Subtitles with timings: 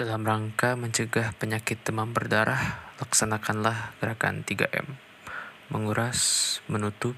[0.00, 4.96] Dalam rangka mencegah penyakit demam berdarah, laksanakanlah gerakan 3M.
[5.68, 7.12] Menguras, menutup,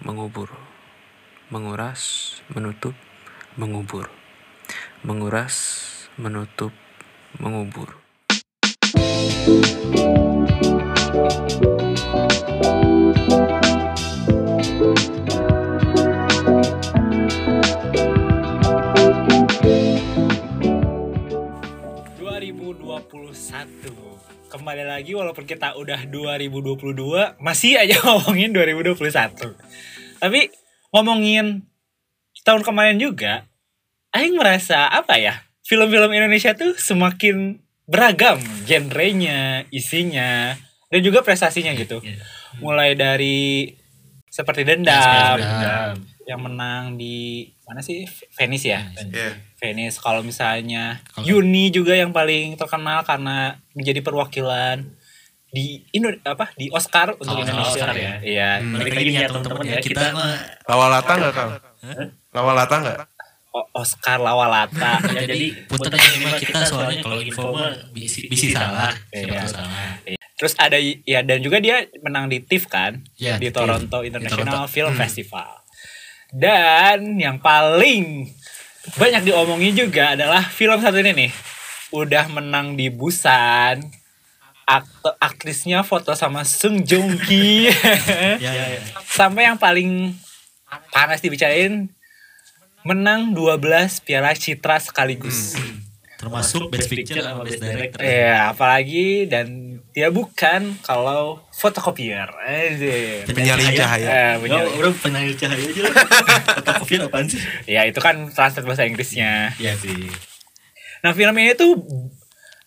[0.00, 0.48] mengubur.
[1.52, 2.96] Menguras, menutup,
[3.60, 4.08] mengubur.
[5.04, 5.84] Menguras,
[6.16, 6.72] menutup,
[7.36, 8.00] mengubur.
[23.64, 28.98] 2021 Kembali lagi walaupun kita udah 2022 Masih aja ngomongin 2021
[30.20, 30.40] Tapi
[30.92, 31.64] ngomongin
[32.44, 33.46] tahun kemarin juga
[34.12, 40.58] Aing merasa apa ya Film-film Indonesia tuh semakin beragam Genrenya, isinya
[40.92, 42.04] Dan juga prestasinya gitu.
[42.60, 43.72] Mulai dari
[44.28, 45.40] seperti dendam,
[46.24, 49.34] yang menang di mana sih Venice ya Iya.
[49.56, 54.86] Venice kalau misalnya Kalau- Yuni juga yang paling terkenal karena menjadi perwakilan
[55.48, 58.00] di Indo apa di Oscar untuk Kalau Indonesia Oscar ya.
[58.00, 58.14] ya.
[58.22, 58.50] Iya.
[58.72, 60.32] Balik lagi nih ya teman-teman ya kita mah
[60.64, 61.50] Lawalata nggak kang?
[62.30, 62.98] Lawalata nggak?
[63.52, 64.96] O- Oscar Lawalata.
[65.12, 69.44] ya jadi punten aja mah kita soalnya kalau info mah bisi, bisi salah Iya.
[69.44, 70.00] salah
[70.32, 74.00] Terus ada ya dan juga dia menang di TIFF kan Iya, di di Toronto.
[74.00, 74.66] International Di Toronto.
[74.66, 74.98] Film Hmm.
[74.98, 75.50] Festival.
[76.32, 78.32] Dan yang paling
[78.96, 81.32] banyak diomongin juga adalah film satu ini nih.
[81.92, 83.84] Udah menang di Busan.
[84.64, 87.68] Aktor aktrisnya foto sama Sung Joong Ki.
[88.44, 90.16] ya ya ya Sampai yang paling
[90.88, 91.92] panas dibicarain
[92.80, 95.52] menang 12 piala citra sekaligus.
[96.22, 99.46] Termasuk best picture sama best director Ya, apalagi dan
[99.90, 102.30] dia bukan kalau fotokopier.
[102.46, 104.06] Eh, Penyalin cahaya.
[104.06, 104.70] Eh, Ya, benyali.
[104.78, 105.94] udah penyalin cahaya aja lah.
[106.62, 107.42] Fotokopi apaan sih?
[107.66, 109.50] Ya, itu kan translate bahasa Inggrisnya.
[109.58, 110.06] Iya sih.
[111.02, 111.74] Nah, film ini tuh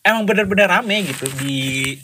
[0.03, 1.95] emang bener-bener rame gitu di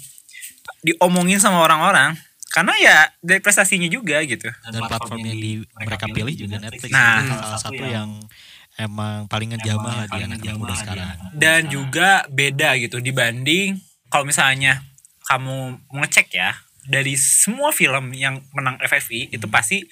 [0.81, 2.17] diomongin sama orang-orang
[2.51, 4.47] karena ya dari prestasinya juga gitu.
[4.47, 6.91] Dan platform yang di mereka pilih juga Netflix.
[6.91, 7.19] Nah.
[7.21, 8.09] Itu salah satu yang
[8.81, 11.07] emang paling ngejamah lah di anak muda sekarang.
[11.33, 13.77] Dan juga beda gitu dibanding
[14.09, 14.81] kalau misalnya
[15.29, 19.85] kamu ngecek ya dari semua film yang menang FFI itu pasti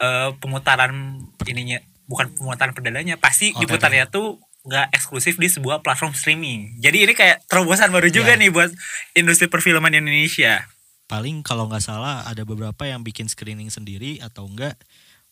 [0.00, 1.78] eh, pemutaran ininya
[2.08, 6.76] bukan pemutaran perdananya pasti Oh, diputarnya tuh nggak eksklusif di sebuah platform streaming.
[6.80, 8.40] Jadi ini kayak terobosan baru juga Ya.
[8.40, 8.68] nih buat
[9.14, 10.66] industri perfilman di Indonesia.
[11.06, 14.76] Paling kalau nggak salah ada beberapa yang bikin screening sendiri atau enggak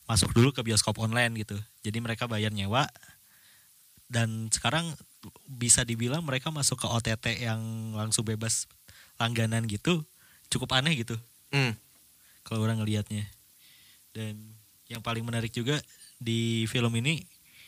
[0.08, 1.54] masuk dulu ke bioskop online gitu.
[1.84, 2.88] Jadi mereka bayar nyewa
[4.08, 4.88] dan sekarang
[5.44, 7.60] bisa dibilang mereka masuk ke OTT yang
[7.92, 8.64] langsung bebas
[9.20, 10.00] langganan gitu.
[10.48, 11.14] Cukup aneh gitu
[11.52, 11.76] Hmm.
[12.40, 13.28] kalau orang ngelihatnya.
[14.16, 14.56] Dan
[14.88, 15.76] yang paling menarik juga
[16.16, 17.20] di film ini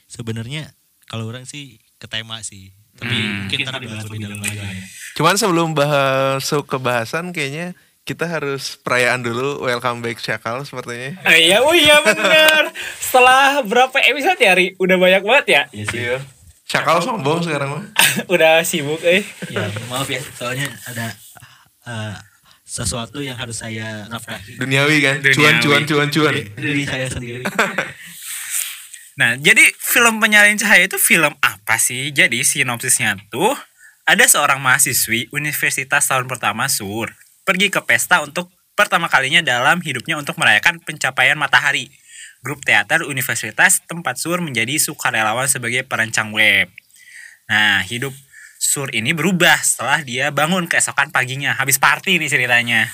[0.08, 0.72] sebenarnya
[1.04, 2.72] kalau orang sih ke tema sih.
[2.96, 3.36] Tapi Hmm.
[3.44, 4.56] mungkin ntar lebih dalam lagi.
[4.56, 4.84] ya.
[5.16, 11.20] Cuman sebelum bahas ke bahasan kayaknya kita harus perayaan dulu welcome back Syakal sepertinya.
[11.22, 12.72] Ah, iya, oh iya bener.
[12.98, 14.72] Setelah berapa episode ya, Ri?
[14.80, 15.62] Udah banyak banget ya?
[15.70, 16.00] Iya sih.
[16.08, 16.16] Iya.
[16.64, 17.84] Syakal sombong sekarang mah.
[18.34, 19.26] Udah sibuk, eh.
[19.50, 21.06] ya maaf ya soalnya ada
[21.86, 22.14] eh,
[22.62, 25.16] sesuatu yang harus saya nafkahi Duniawi kan.
[25.18, 25.34] Duniawi.
[25.36, 26.34] Cuan cuan cuan cuan.
[26.56, 27.42] diri saya sendiri
[29.20, 32.08] Nah, jadi film Penyalin Cahaya itu film apa sih?
[32.08, 33.52] Jadi sinopsisnya tuh
[34.08, 37.12] ada seorang mahasiswi universitas tahun pertama Sur
[37.50, 38.46] pergi ke pesta untuk
[38.78, 41.90] pertama kalinya dalam hidupnya untuk merayakan pencapaian matahari.
[42.46, 46.70] Grup teater universitas tempat Sur menjadi sukarelawan sebagai perancang web.
[47.50, 48.14] Nah, hidup
[48.60, 51.58] Sur ini berubah setelah dia bangun keesokan paginya.
[51.58, 52.86] Habis party nih ceritanya.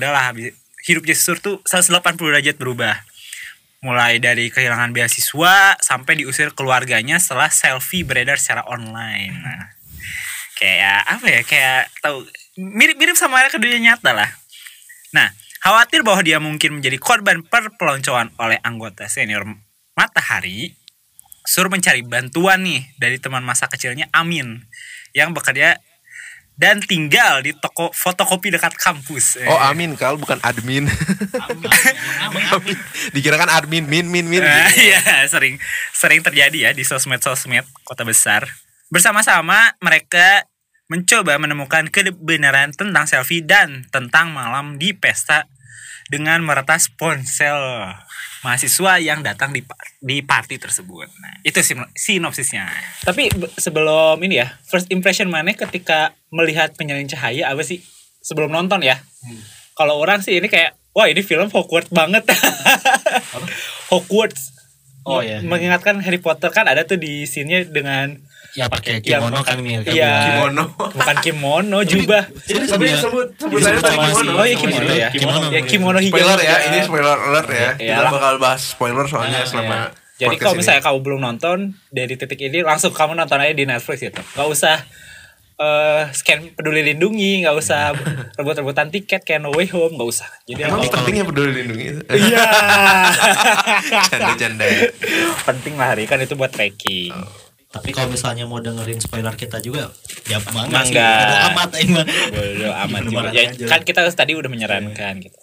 [0.00, 0.56] Udahlah, habis,
[0.88, 2.96] hidupnya Sur tuh 180 derajat berubah
[3.84, 9.36] mulai dari kehilangan beasiswa sampai diusir keluarganya setelah selfie beredar secara online.
[9.36, 9.68] Nah,
[10.58, 11.40] kayak apa ya?
[11.44, 12.24] Kayak tahu
[12.56, 14.30] mirip-mirip sama ke dunia nyata lah.
[15.12, 19.44] Nah, khawatir bahwa dia mungkin menjadi korban perpeloncoan oleh anggota senior
[19.96, 20.76] Matahari,
[21.46, 24.66] Sur mencari bantuan nih dari teman masa kecilnya Amin
[25.14, 25.78] yang bekerja
[26.58, 29.38] dan tinggal di toko fotokopi dekat kampus.
[29.46, 30.90] Oh amin kal bukan admin.
[32.50, 32.76] Amin.
[33.14, 34.42] Dikira kan admin min min min.
[34.42, 34.82] Nah, gitu.
[34.90, 35.60] Iya, sering
[35.94, 38.48] sering terjadi ya di sosmed-sosmed kota besar.
[38.90, 40.42] Bersama-sama mereka
[40.86, 45.50] mencoba menemukan kebenaran tentang selfie dan tentang malam di pesta
[46.06, 47.90] dengan meretas ponsel
[48.46, 49.66] mahasiswa yang datang di
[49.98, 51.10] di party tersebut.
[51.18, 51.58] Nah, itu
[51.98, 52.70] sinopsisnya.
[53.02, 57.82] Tapi be- sebelum ini ya, first impression mana ketika melihat penyalin cahaya apa sih?
[58.22, 59.02] Sebelum nonton ya.
[59.74, 62.22] Kalau orang sih ini kayak wah ini film Hogwarts banget.
[63.90, 64.54] Hogwarts.
[65.06, 65.38] Oh, iya.
[65.38, 68.18] Mengingatkan Harry Potter kan ada tuh di scene-nya dengan
[68.56, 69.80] Ya pakai Yang- kimono kan Mil.
[69.80, 70.08] kan Iya.
[70.08, 70.24] bilang.
[70.24, 70.64] Kimono.
[70.90, 74.32] bukan kimono jubah dia- sebut sebut disebut aja tadi kimono.
[74.32, 75.46] oh iya Sama kimono ya Kimono.
[75.46, 77.70] ya kimono hijau Spoiler ya, ini spoiler alert ya.
[77.76, 78.10] Iya, Kita lah.
[78.10, 80.04] bakal bahas spoiler soalnya selama iya.
[80.16, 81.58] Jadi kalau misalnya kamu belum nonton
[81.90, 84.24] dari titik ini langsung kamu nonton aja di Netflix gitu.
[84.24, 84.80] Gak usah
[85.56, 87.92] eh, scan peduli lindungi, nggak usah
[88.36, 90.28] rebut-rebutan tiket kayak No Way Home, nggak usah.
[90.44, 92.00] Jadi Emang penting ya peduli lindungi itu?
[92.14, 92.44] iya
[94.08, 94.80] Canda-canda ya.
[95.44, 97.12] penting lah hari kan itu buat tracking.
[97.76, 99.92] Tapi kalau misalnya mau dengerin spoiler kita juga,
[100.24, 100.80] ya mangga.
[100.80, 101.10] Mangga.
[101.12, 102.06] Bodo amat mah.
[102.32, 103.28] Bodo amat juga.
[103.30, 105.36] Ya, kan kita tadi udah menyarankan gitu.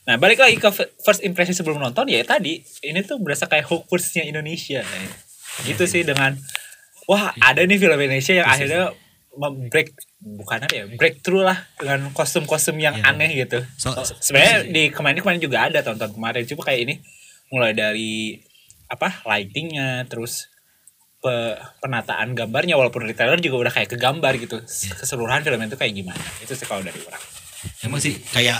[0.00, 0.66] Nah balik lagi ke
[0.98, 4.82] first impression sebelum nonton ya tadi ini tuh berasa kayak Hogwarts-nya Indonesia.
[4.82, 5.12] kayak.
[5.62, 6.34] Gitu sih dengan
[7.06, 8.90] wah ada nih film Indonesia yang akhirnya
[9.70, 13.14] break bukan apa ya breakthrough lah dengan kostum-kostum yang Iya.
[13.14, 13.62] aneh gitu.
[13.78, 16.94] So- Sebenarnya di kemarin kemarin juga ada tahun-tahun kemarin cuma kayak ini
[17.54, 18.42] mulai dari
[18.90, 20.49] apa lightingnya terus
[21.20, 24.60] pe- penataan gambarnya walaupun di trailer juga udah kayak kegambar gitu
[24.96, 27.22] keseluruhan film itu kayak gimana itu sih kalau dari orang
[27.84, 28.56] Emang sih kayak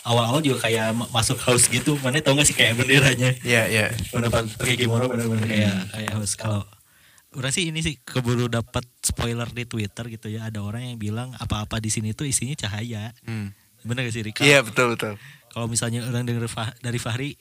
[0.00, 2.00] awal-awal juga kayak ma- masuk house gitu.
[2.00, 3.36] Mana tau gak sih kayak benderanya?
[3.44, 3.86] Iya, iya.
[4.08, 6.64] Bener pakai kimono bener-bener kayak kayak house kalau
[7.30, 10.48] Orang sih ini sih keburu dapat spoiler di Twitter gitu ya.
[10.48, 13.12] Ada orang yang bilang apa-apa di sini tuh isinya cahaya.
[13.22, 13.52] Hmm.
[13.84, 14.40] Bener gak sih Rika?
[14.40, 15.14] Iya, betul betul.
[15.46, 17.36] Kalau misalnya orang denger Fah- dari Fahri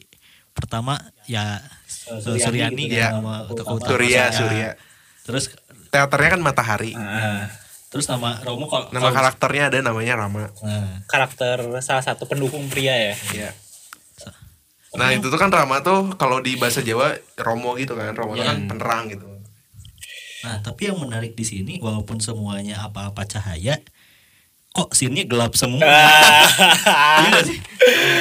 [0.60, 0.94] pertama
[1.26, 1.64] ya
[2.00, 3.10] Suryani Suryani, gitu kan ya.
[3.16, 3.88] nama tokoh utama.
[3.88, 4.26] Surya, Ya.
[4.30, 4.70] Surya.
[5.24, 5.46] Terus
[5.90, 6.94] Teaternya kan Matahari.
[6.94, 7.50] Nah,
[7.90, 10.54] terus nama Romo kalau Nama karakternya ada namanya Rama.
[10.62, 13.50] Nah, karakter salah satu pendukung pria ya Iya.
[14.92, 18.42] Nah itu tuh kan Rama tuh kalau di bahasa Jawa Romo gitu kan Romo tuh
[18.42, 18.54] Iya.
[18.54, 19.26] kan penerang gitu
[20.40, 23.76] Nah, tapi yang menarik di sini walaupun semuanya apa-apa cahaya,
[24.72, 25.84] kok sini gelap semua.
[25.84, 27.58] Iya nggak sih?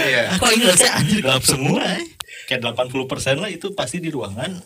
[0.09, 1.79] Iya Kok ini anjir gelap semua.
[2.49, 2.97] Kayak 80%
[3.37, 4.57] lah itu pasti di ruangan.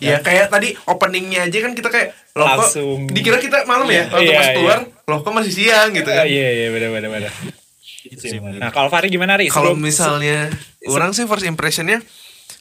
[0.00, 0.16] Ya.
[0.18, 3.04] kayak tadi openingnya aja kan kita kayak loh kok Langsung.
[3.06, 4.08] dikira kita malam ya?
[4.08, 4.54] Waktu Iya, pas iya.
[4.56, 4.78] keluar?
[5.04, 5.92] Loh kok masih siang?
[5.92, 6.24] gitu kan.
[6.24, 7.32] Iya iya benar benar benar.
[8.02, 8.58] Itu sih menarik.
[8.58, 9.46] nah kalau Fahri gimana Ri?
[9.46, 10.48] Kalau Sebelum- misalnya
[10.88, 12.00] orang sih first impressionnya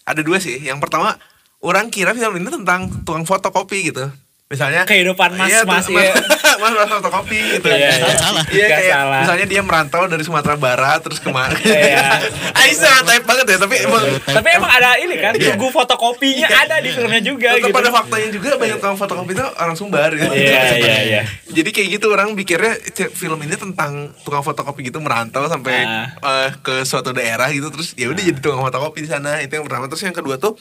[0.03, 0.59] ada dua sih.
[0.59, 1.15] Yang pertama
[1.59, 4.11] orang kira film ini tentang tukang fotokopi gitu
[4.49, 6.09] misalnya Kehidupan mas- iya, mas, tuh, iya.
[6.57, 8.17] mas mas fotokopi gitu Iya, iya.
[8.17, 8.43] Salah.
[8.49, 9.19] iya kayak salah.
[9.21, 12.17] misalnya dia merantau dari Sumatera Barat terus ke mana Iya.
[12.59, 15.53] Aisyah type banget ya tapi emang tapi emang ada ini kan Iya.
[15.53, 19.45] tugu fotokopinya ada di filmnya juga tetap gitu pada faktanya juga banyak tukang fotokopi itu
[19.53, 20.33] orang Sumbar gitu.
[20.33, 22.73] iya iya iya Jadi kayak gitu orang pikirnya
[23.11, 26.09] film ini tentang tukang fotokopi gitu merantau sampai Ah.
[26.17, 29.61] eh, ke suatu daerah gitu terus ya udah jadi tukang fotokopi di sana itu yang
[29.63, 30.57] pertama terus yang kedua tuh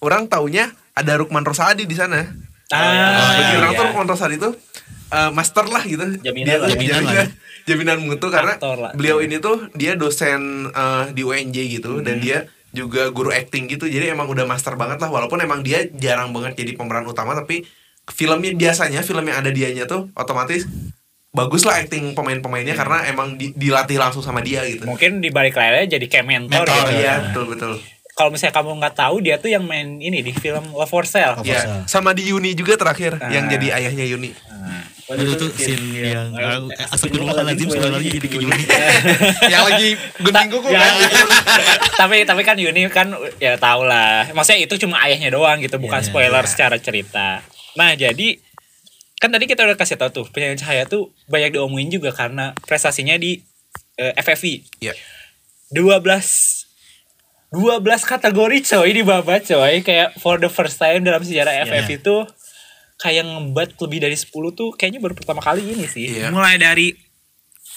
[0.00, 2.50] orang taunya ada Rukman Rosadi di sana.
[2.66, 3.80] Ah, Bagi iya, orang iya.
[3.80, 4.52] tuh Rosadi tuh
[5.10, 6.04] eh, master lah gitu.
[6.18, 6.60] Jaminan Dia lah.
[6.60, 7.28] tuh Jaminan lah jaminan,
[7.68, 8.92] jaminan mutu karena lah.
[8.92, 12.24] beliau ini tuh dia dosen eh, di UNJ gitu dan Hmm.
[12.24, 12.38] dia
[12.70, 16.56] juga guru acting gitu jadi emang udah master banget lah walaupun emang dia jarang banget
[16.56, 17.62] jadi pemeran utama tapi
[18.04, 20.66] filmnya biasanya film yang ada dianya tuh otomatis
[21.30, 24.84] bagus lah acting pemain-pemainnya karena emang di- dilatih langsung sama dia gitu.
[24.84, 27.72] mungkin di balik layarnya jadi kayak mentor, Mentor, gitu Iya betul betul.
[28.14, 31.34] Kalau misalnya kamu nggak tahu dia tuh yang main ini di film Love for Sale
[31.34, 31.82] Love for Ya Sale.
[31.84, 33.28] sama di Yuni juga terakhir Ah.
[33.28, 34.30] yang jadi ayahnya Yuni.
[35.04, 36.32] Itu tuh scene yang
[36.88, 38.62] astagfirullahaladzim spoilernya jadi ke Juni.
[39.52, 41.28] yang lagi gunting kuku Ya, kan.
[42.00, 46.00] tapi tapi kan Yuni kan ya tau lah maksudnya itu cuma ayahnya doang gitu bukan
[46.00, 46.48] iya, spoiler iya.
[46.48, 47.44] secara cerita
[47.74, 48.38] nah jadi
[49.14, 53.18] kan tadi kita udah kasih tahu tuh penyanyi cahaya tuh banyak diomongin juga karena prestasinya
[53.18, 53.42] di
[53.96, 54.94] eh, FFI Iya.
[55.68, 56.53] 12
[57.54, 59.74] 12 kategori coy di bawah coy.
[59.80, 61.64] Kayak for the first time dalam sejarah Iya.
[61.64, 62.16] FFI itu
[62.94, 66.10] kayak ngebat lebih dari 10 tuh kayaknya baru pertama kali ini sih.
[66.10, 66.28] Iya.
[66.28, 66.94] mulai dari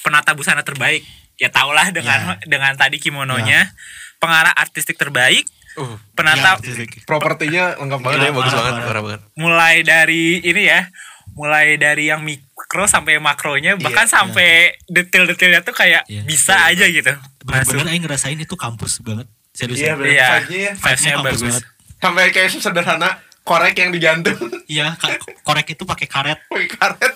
[0.02, 1.06] penata busana terbaik.
[1.38, 3.70] Ya tau lah dengan dengan tadi kimononya.
[4.18, 5.46] Pengarah artistik terbaik.
[5.78, 6.58] Uh, penata
[7.06, 9.22] propertinya lengkap banget ya, bagus banget, parah banget.
[9.38, 10.90] mulai dari ini ya
[11.38, 14.14] mulai dari yang mikro sampai makronya bahkan Iya.
[14.18, 14.50] sampai
[14.90, 16.26] detail-detailnya tuh kayak Iya.
[16.26, 17.14] bisa aja gitu.
[17.46, 17.94] Bener-bener.
[17.94, 19.30] Aing ngerasain itu kampus banget.
[19.58, 19.82] Serius.
[19.82, 20.14] Iya, bener.
[20.14, 20.30] iya
[20.72, 21.18] Vibe-nya ya.
[21.20, 21.64] bagus banget.
[21.98, 23.10] Sampai kayak sederhana
[23.42, 24.38] korek yang digantung
[24.70, 24.94] Iya,
[25.42, 26.40] korek itu pakai karet.
[26.46, 27.14] pakai karet.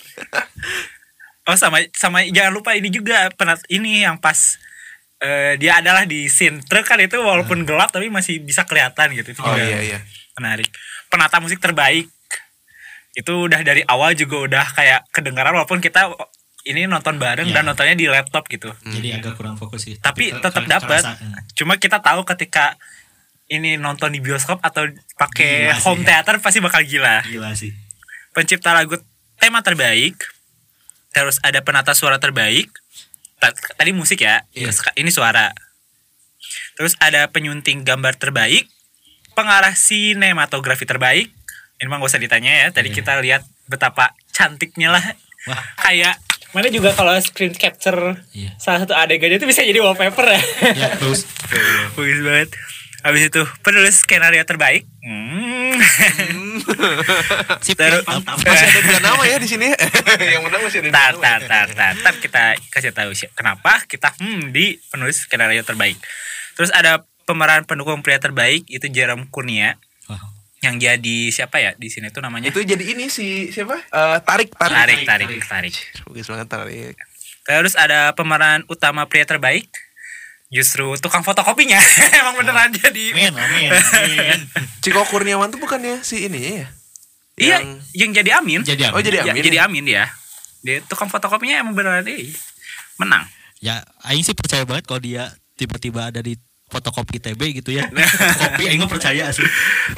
[1.48, 4.58] oh sama sama jangan lupa ini juga penat ini yang pas
[5.18, 9.34] eh, dia adalah di scene truk kan itu walaupun gelap tapi masih bisa kelihatan gitu
[9.34, 10.00] itu Oh juga iya iya.
[10.34, 10.70] menarik
[11.10, 12.08] penata musik terbaik
[13.12, 16.14] itu udah dari awal juga udah kayak kedengaran walaupun kita
[16.64, 17.56] ini nonton bareng Iya.
[17.56, 19.96] dan nontonnya di laptop gitu Jadi agak kurang fokus sih.
[19.98, 21.42] tapi ter- tetap dapat eh.
[21.54, 22.78] cuma kita tahu ketika
[23.48, 26.22] ini nonton di bioskop atau pakai sih, home ya.
[26.22, 27.74] theater pasti bakal gila Gila sih.
[28.32, 28.96] pencipta lagu
[29.36, 30.16] tema terbaik
[31.10, 32.70] terus ada penata suara terbaik
[33.36, 34.70] Ta- tadi musik ya Iya.
[34.70, 35.50] Seka- ini suara
[36.74, 38.70] terus ada penyunting gambar terbaik
[39.32, 41.34] pengarah sinematografi terbaik
[41.76, 42.96] ini mah gak usah ditanya ya tadi Iya.
[42.96, 45.04] kita lihat betapa cantiknya lah
[45.44, 45.58] Wah.
[45.82, 46.16] kayak
[46.52, 48.52] mana juga kalau screen capture Iya.
[48.56, 50.42] salah satu adegannya itu bisa jadi wallpaper ya
[50.74, 51.24] Ya, terus
[51.96, 52.50] bagus banget
[53.02, 55.74] habis itu penulis skenario terbaik hmm.
[57.66, 58.38] sip Terus- mantap.
[58.46, 59.68] Masih ada dua nama ya di sini.
[60.24, 61.24] yang menang masih ada dua tar nama.
[61.24, 65.98] tar tar tar tar kita kasih tahu sih kenapa kita hmm di penulis skenario terbaik
[66.54, 69.80] terus ada pemeran pendukung pria terbaik itu Jerome Kurnia
[70.62, 73.82] yang jadi siapa ya di sini tuh namanya Itu jadi ini si siapa?
[73.82, 74.76] Eh, tarik, tarik.
[74.76, 75.76] tarik tarik tarik
[76.06, 76.96] Bagus banget tarik.
[77.42, 79.66] terus ada pemeran utama pria terbaik
[80.48, 81.82] justru tukang fotokopinya
[82.20, 84.40] emang beneran jadi amin amin amin
[84.84, 86.68] Ciko Kurniawan tuh bukannya si ini ya?
[87.36, 89.04] iya Yang- yang jadi Amin jadi Oh, amin.
[89.04, 89.42] jadi Ya, Amin.
[89.42, 90.04] jadi Amin dia
[90.62, 92.22] dia tukang fotokopinya emang beneran dia
[92.96, 93.26] menang
[93.58, 95.26] ya aing sih percaya banget kalau dia
[95.56, 96.38] tiba-tiba ada di
[96.72, 97.92] fotokopi TB gitu ya
[98.42, 99.44] kopi mah percaya sih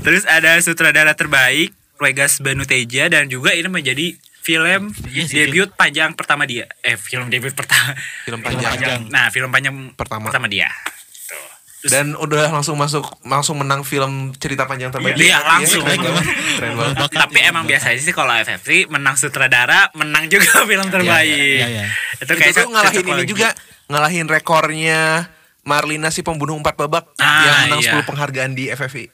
[0.02, 4.12] Terus ada sutradara terbaik Regas Banuteja dan juga ini menjadi
[4.42, 6.68] film Iya sih, debut panjang pertama dia.
[6.82, 7.96] Eh film debut pertama.
[8.22, 8.76] Film Film panjang.
[8.76, 9.02] panjang.
[9.08, 10.28] Nah film panjang Pertama.
[10.28, 10.68] pertama dia.
[10.68, 11.40] Tuh.
[11.80, 15.16] Terus- Dan udah langsung masuk langsung menang film cerita panjang terbaik.
[15.16, 15.86] Iya, langsung.
[15.86, 16.26] Keren banget.
[16.60, 16.96] Keren banget.
[17.14, 21.32] Tapi ya, emang biasanya sih kalau FFC menang sutradara menang juga film terbaik.
[21.64, 21.86] Iya, iya.
[22.18, 23.48] Itu Itu kayak tuh ngalahin ini juga
[23.86, 25.32] ngalahin rekornya
[25.64, 27.92] Marlina si pembunuh empat babak Ah, yang menang iya.
[27.96, 29.06] 10 penghargaan di FFI.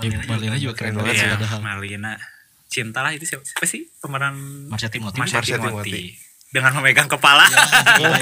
[0.00, 2.12] Di Marlina juga keren Keren banget Iya, sih padahal Marlina.
[2.66, 4.34] Cinta lah itu siapa, siapa sih pemeran
[4.66, 5.90] Marsha Timothy Marsha Marsha Timothy.
[5.90, 6.04] Timothy.
[6.48, 7.46] Dengan memegang kepala.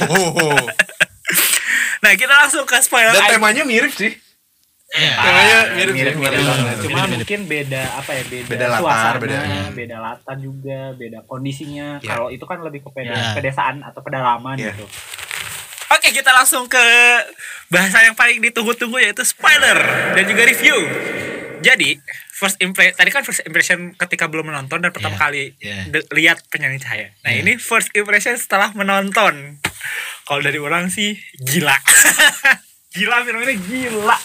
[0.04, 0.56] Oh,
[2.02, 3.10] nah kita langsung ke spoiler.
[3.10, 4.12] Dan temanya mirip sih.
[4.90, 5.14] Iya.
[5.14, 6.38] Temanya mirip, mirip, mirip.
[6.38, 6.76] banget.
[6.78, 7.12] Cuma Mirip-mirip.
[7.14, 11.88] mungkin beda apa ya beda, Beda latar, suasana, beda- beda, latar juga, beda kondisinya.
[11.98, 12.08] Iya.
[12.08, 13.32] Kalau itu kan lebih ke peda- Iya.
[13.32, 14.72] pedesaan atau pedalaman Iya.
[14.72, 14.84] gitu.
[16.08, 16.80] Oke kita langsung ke
[17.68, 19.76] bahasa yang paling ditunggu-tunggu yaitu spoiler
[20.16, 20.72] dan juga review.
[21.60, 22.00] Jadi
[22.32, 25.84] first impression tadi kan first impression ketika belum menonton dan pertama Iya, kali iya.
[25.84, 27.12] de- lihat penyanyi cahaya.
[27.20, 27.44] Nah Iya.
[27.44, 29.60] ini first impression setelah menonton.
[30.24, 31.76] Kalau dari orang sih gila,
[32.96, 34.16] gila film ini gila.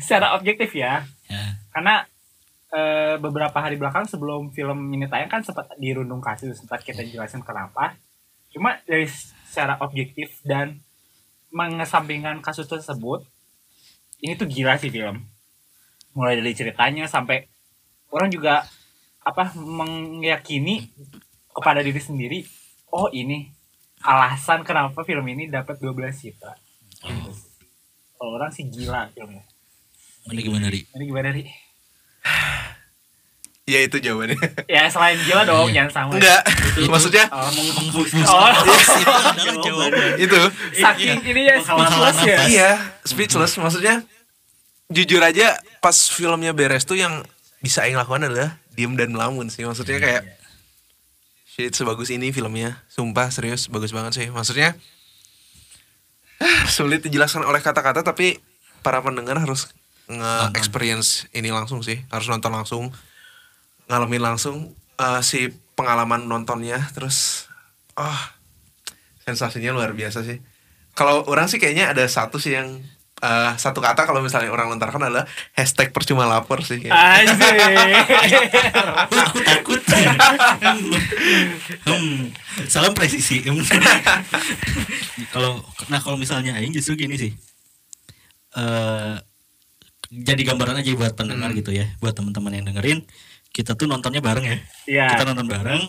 [0.00, 1.60] Secara objektif ya, Ya.
[1.68, 2.08] karena
[2.72, 7.44] eh, beberapa hari belakang sebelum film ini tayang kan sempat dirundung kasus, sempat kita jelasin
[7.44, 7.92] kenapa.
[8.48, 9.04] Cuma dari
[9.54, 10.82] secara objektif dan
[11.54, 13.22] mengesampingkan kasus tersebut,
[14.18, 15.22] ini tuh gila sih film.
[16.18, 17.46] Mulai dari ceritanya sampai
[18.10, 18.66] orang juga
[19.22, 20.90] apa meyakini
[21.54, 22.38] kepada diri sendiri,
[22.90, 23.46] oh ini
[24.02, 26.58] alasan kenapa film ini dapat 12 citra.
[27.06, 27.30] Gitu.
[28.18, 29.46] Kalau orang sih gila filmnya.
[30.34, 30.82] Ini gimana di?
[30.82, 31.46] Ini gimana nih?
[33.64, 34.36] Ya itu jawabannya.
[34.68, 36.10] Ya selain gila dong, jangan sama.
[36.20, 36.44] Enggak.
[36.84, 38.44] Maksudnya Oh, meng- Menghapus Oh.
[38.92, 40.10] itu adalah jawaban.
[40.20, 40.40] itu.
[40.76, 42.38] saking ini ya speechless ya.
[42.44, 42.70] Iya,
[43.02, 44.04] speechless maksudnya
[44.86, 47.24] jujur aja pas filmnya beres tuh yang
[47.58, 49.64] bisa Aing lakukan adalah diem dan melamun sih.
[49.64, 50.22] Maksudnya kayak
[51.46, 52.84] shit sebagus ini filmnya.
[52.86, 54.26] Sumpah serius bagus banget sih.
[54.28, 54.76] Maksudnya
[56.66, 58.36] sulit dijelaskan oleh kata-kata tapi
[58.84, 59.72] para pendengar harus
[60.04, 62.04] nge-experience ini langsung sih.
[62.12, 62.92] Harus nonton langsung,
[63.86, 64.56] ngalamin langsung
[64.96, 67.48] eh, si pengalaman nontonnya terus
[67.98, 68.20] oh
[69.24, 70.38] sensasinya luar biasa sih.
[70.94, 72.78] Kalau orang sih kayaknya ada satu sih yang
[73.18, 75.26] eh, satu kata kalau misalnya orang lontarkan adalah
[75.58, 76.84] hashtag percuma lapor sih.
[76.86, 78.42] Anjir.
[79.10, 79.80] Aku takut.
[81.88, 82.30] hmm,
[82.70, 83.42] salam presisi.
[85.34, 87.32] kalau nah kalau misalnya aing justru gini sih.
[88.54, 89.16] Eh
[90.14, 91.58] jadi gambaran aja buat pendengar Hmm.
[91.58, 93.02] gitu ya, buat teman-teman yang dengerin.
[93.54, 94.58] Kita tuh nontonnya bareng ya.
[94.84, 95.06] Iya.
[95.14, 95.82] Kita nonton bareng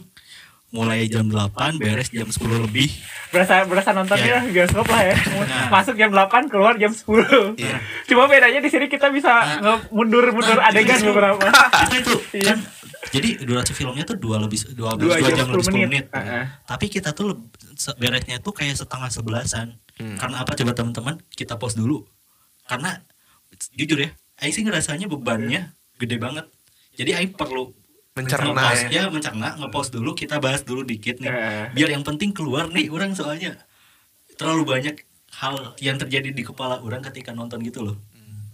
[0.70, 2.92] mulai jam 8 beres jam 10 lebih.
[3.32, 4.52] Berasa berasa nontonnya Iya.
[4.52, 5.16] bioskop lah ya.
[5.42, 5.68] Nah.
[5.72, 7.56] Masuk jam 8, keluar jam 10.
[7.56, 7.80] Iya.
[8.06, 11.10] Cuma bedanya di sini kita bisa nge- mundur-mundur Nah, adegan itu.
[11.10, 11.42] beberapa.
[11.82, 12.54] itu itu Iya.
[12.54, 12.60] kan
[13.08, 15.88] jadi durasi filmnya tuh dua lebih dua, Dua dua jam jam lebih 10 10 menit.
[15.88, 16.44] menit, Heeh.
[16.66, 17.38] tapi kita tuh
[17.96, 20.18] beresnya tuh kayak setengah sebelasan Hmm.
[20.18, 22.04] karena apa coba teman-teman kita pause dulu
[22.66, 23.00] karena
[23.72, 24.10] jujur ya
[24.44, 26.44] sih ngerasanya bebannya gede banget
[26.96, 27.72] jadi Aing perlu
[28.16, 28.88] Mencerna ya.
[28.88, 31.66] ya mencerna nge-pause dulu kita bahas dulu dikit nih Heeh.
[31.76, 33.60] biar yang penting keluar nih orang soalnya
[34.40, 34.96] terlalu banyak
[35.36, 38.00] hal yang terjadi di kepala orang ketika nonton gitu loh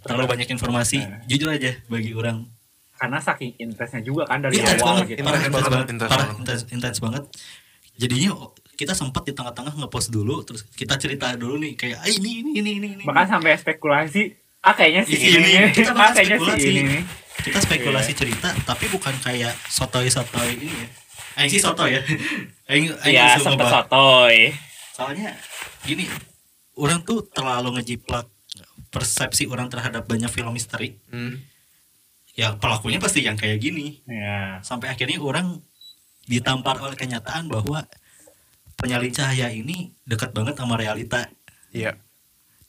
[0.02, 1.30] terlalu banyak informasi Heeh.
[1.30, 2.42] jujur aja bagi orang
[2.92, 5.26] Karena saking intensnya juga kan dari intens awal banget, gitu.
[5.26, 6.38] parah Intens banget, banget, intens parah banget.
[6.38, 7.22] intens, intens banget.
[7.92, 8.30] Jadinya
[8.72, 12.50] kita sempat di tengah-tengah ngepost dulu, terus kita cerita dulu nih kayak ah, ini ini
[12.58, 13.02] ini ini ini.
[13.02, 14.22] Bahkan sampai spekulasi,
[14.62, 15.50] ah kayaknya sih Ini, ini.
[15.50, 15.68] ini.
[15.74, 17.02] Kita Ah bahas kayaknya sih ini nih.
[17.40, 20.86] Kita spekulasi cerita, tapi bukan kayak sotoy-sotoy ini ya.
[21.32, 22.02] Aing sih sotoy ya.
[22.70, 24.36] Aing aing langsung sempet sotoy.
[24.92, 25.32] Soalnya
[25.82, 26.04] gini,
[26.76, 28.28] orang tuh terlalu ngejiplak
[28.92, 31.40] persepsi orang terhadap banyak film misteri Hmm.
[32.32, 35.60] ya pelakunya pasti yang kayak gini ya sampai akhirnya orang
[36.24, 37.84] ditampar oleh kenyataan bahwa
[38.76, 41.28] penyalin cahaya ini dekat banget sama realita
[41.72, 41.96] Iya.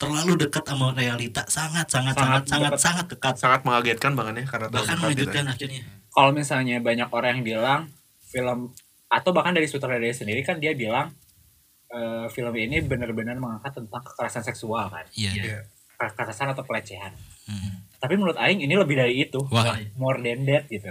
[0.05, 2.81] Terlalu dekat sama realita sangat sangat sangat Sangat sangat dekat.
[2.81, 5.03] sangat dekat Sangat mengagetkan banget ya karena bahkan gitu.
[5.03, 7.81] mengejutkan akhirnya kalau misalnya banyak orang yang bilang
[8.23, 8.59] film
[9.07, 11.13] atau bahkan dari sutradara sendiri kan dia bilang
[11.87, 15.59] eh, film ini benar-benar mengangkat tentang kekerasan seksual kan iya Iya.
[15.95, 17.83] kekerasan atau pelecehan Hmm.
[17.97, 20.89] tapi menurut Aing ini lebih dari itu wah more than that gitu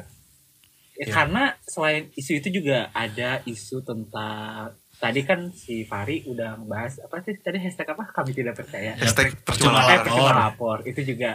[0.92, 1.12] Ya, Ya.
[1.16, 7.18] karena selain isu itu juga ada isu tentang tadi kan si Fari udah ngebahas apa
[7.20, 10.06] sih tadi hashtag apa kami tidak percaya Hashtag percuma percuma Eh, lapor.
[10.06, 11.30] percuma lapor itu juga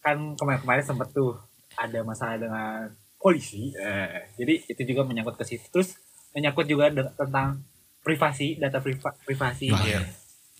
[0.00, 1.38] kan kemarin-kemarin sempet tuh
[1.72, 5.94] ada masalah dengan polisi Eh, jadi itu juga menyangkut ke situ terus
[6.32, 7.62] menyangkut juga tentang
[8.00, 10.02] privasi data priva- privasi Wah, iya.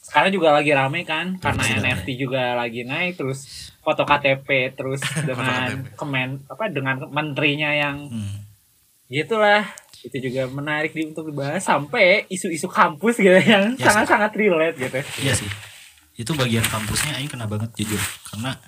[0.00, 1.62] sekarang juga lagi rame kan karena.
[1.82, 3.42] NFT juga lagi naik terus
[3.80, 5.98] foto KTP terus dengan KTP.
[5.98, 8.46] kemen apa dengan menterinya yang Hmm.
[9.08, 9.66] gitulah
[10.02, 14.98] itu juga menarik di untuk dibahas sampai isu-isu kampus gitu yang Ya, sangat-sangat relate gitu.
[15.22, 15.50] Iya sih.
[16.18, 18.02] Itu bagian kampusnya Aing kena banget jujur.
[18.26, 18.58] Karena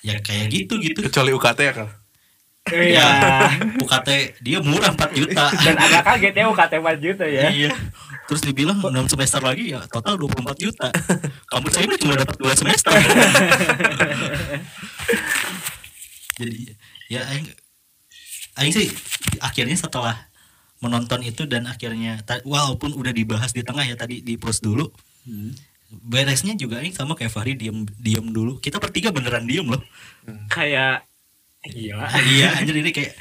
[0.00, 1.04] ya kayak gitu gitu.
[1.04, 1.88] Kecuali UKT ya kan.
[2.72, 3.08] Iya.
[3.76, 4.08] UKT
[4.40, 5.52] dia murah 4 juta.
[5.52, 7.52] Dan agak kaget ya UKT 4 juta ya.
[7.52, 7.72] iya.
[8.24, 10.88] Terus dibilang 6 semester lagi ya total 24 juta.
[11.52, 12.92] Kampus saya ini cuma dapat 2 semester.
[16.40, 16.72] Jadi
[17.12, 17.52] ya Aing
[18.56, 18.88] Aing sih
[19.44, 20.33] akhirnya setelah
[20.84, 24.92] menonton itu dan akhirnya walaupun udah dibahas di tengah ya tadi di post dulu
[25.90, 29.80] beresnya juga Aing sama kayak Fahri diem diem dulu kita bertiga beneran diem loh
[30.46, 31.06] Kayak
[31.64, 32.02] gila.
[32.02, 33.16] Ah, iya anjir ini kayak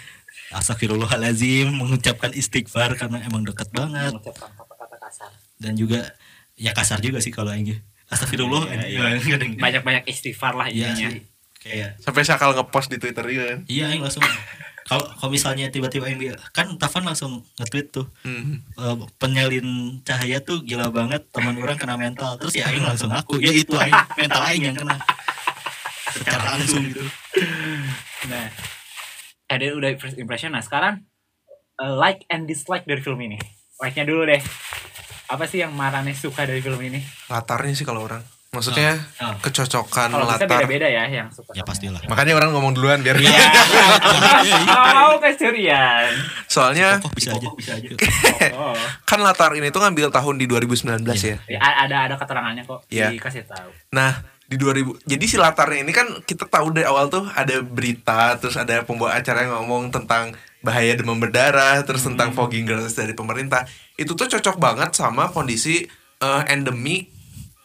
[0.53, 5.32] Astagfirullahalazim mengucapkan istighfar karena emang dekat banget Mengucapkan kata-kata kasar.
[5.55, 6.12] dan juga
[6.53, 9.00] ya kasar juga sih kalau Aing Astagfirullah Iya, iya.
[9.17, 11.10] Ada yang- Banyak-banyak istighfar lah Iya intinya.
[11.12, 11.22] sih.
[11.60, 13.60] kayak Sampai Sakal ngepost di Twitter juga kan.
[13.65, 14.22] iya langsung
[14.84, 18.60] kalau kalau misalnya tiba-tiba bilang- kan Tafan langsung nge-tweet tuh Hmm.
[18.74, 19.66] eh, penyalin
[20.02, 23.72] cahaya tuh gila banget teman orang kena mental terus ya Aing langsung aku ya itu
[23.74, 25.00] Aing mental Aing yang kena
[26.12, 27.04] secara langsung gitu
[28.24, 28.48] Nah,
[29.50, 30.50] ada udah first impression.
[30.50, 31.04] Nah, sekarang
[31.76, 33.36] uh, like and dislike dari film ini.
[33.76, 34.39] Like-nya dulu deh.
[35.28, 37.04] Apa sih yang Marane suka dari film ini?
[37.28, 38.24] Latarnya sih kalau orang.
[38.54, 39.34] Maksudnya Oh.
[39.42, 40.46] kecocokan Kalau latar.
[40.46, 41.52] beda-beda ya yang suka.
[41.52, 43.34] ya pastilah Makanya orang ngomong duluan biar Iya.
[44.94, 46.13] Mau kecurian.
[46.46, 47.89] Soalnya kok bisa aja bisa aja
[49.04, 51.38] kan latar ini tuh ngambil tahun di 2019 ya.
[51.50, 52.86] Ya, ada ada keterangannya kok.
[52.88, 53.10] Iya.
[53.12, 53.70] Dikasih tahu.
[53.89, 58.38] Nah, di 2000 jadi si latarnya ini kan kita tahu dari awal tuh ada berita
[58.38, 60.30] terus ada pembawa acara yang ngomong tentang
[60.62, 65.88] bahaya demam berdarah terus tentang fogging gratis dari pemerintah itu tuh cocok banget sama kondisi
[66.20, 67.10] eh, endemik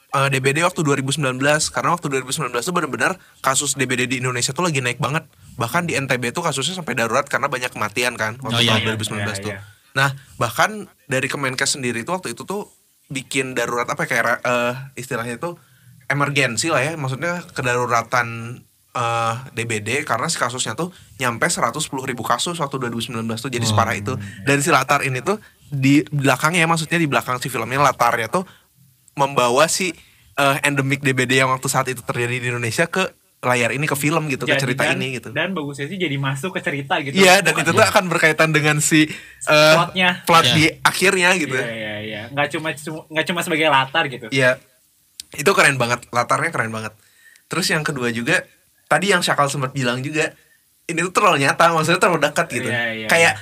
[0.08, 1.36] eh, DBD waktu 2019
[1.68, 5.24] karena waktu 2019 tuh benar-benar kasus DBD di Indonesia tuh lagi naik banget.
[5.56, 8.82] Bahkan di NTB tuh kasusnya sampai darurat karena banyak kematian kan waktu Oh, iya, tahun
[8.84, 8.94] iya.
[8.94, 9.52] 2019 Iya, tuh.
[9.52, 9.60] iya.
[9.92, 12.70] nah bahkan dari Kemenkes sendiri tuh waktu itu tuh
[13.08, 15.58] bikin darurat apa ya, kayak eh, istilahnya tuh
[16.06, 16.92] emergensi lah ya.
[16.94, 18.60] Maksudnya kedaruratan
[18.94, 23.50] eh, DBD karena si kasusnya tuh nyampe 110 ribu kasus waktu 2019 tuh.
[23.50, 24.14] Jadi separah itu.
[24.44, 25.36] Dan si latar ini tuh
[25.68, 28.48] di belakangnya maksudnya di belakang si filmnya latarnya tuh
[29.18, 29.90] membawa si
[30.34, 34.26] eh, endemik DBD yang waktu saat itu terjadi di Indonesia ke layar ini ke film
[34.26, 37.14] gitu ke Jadi, cerita dan, ini gitu Dan bagusnya sih jadi masuk ke cerita gitu.
[37.14, 40.26] iya dan itu tuh akan berkaitan dengan si eh, plotnya.
[40.26, 40.54] plot Iya.
[40.54, 42.22] di akhirnya gitu Iya iya iya.
[42.30, 42.74] Nggak cuma
[43.08, 44.26] nggak cuma sebagai latar gitu.
[44.30, 44.58] Iya.
[45.30, 46.94] Itu keren banget, latarnya keren banget.
[47.46, 48.42] Terus yang kedua juga
[48.86, 50.34] tadi yang Syakal sempat bilang juga
[50.84, 52.66] ini tuh terlalu nyata, maksudnya terlalu dekat gitu.
[52.66, 53.34] Iya, iya, kayak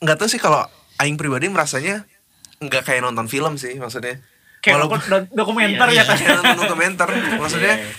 [0.00, 0.64] nggak tahu sih kalau
[0.96, 2.06] aing pribadi merasanya
[2.56, 4.22] nggak kayak nonton film sih maksudnya.
[4.64, 6.26] Kayak Walaupun do- dokumenter Iya, ya iya.
[6.26, 6.36] kan.
[6.40, 7.94] nonton dokumenter, maksudnya Iya, iya.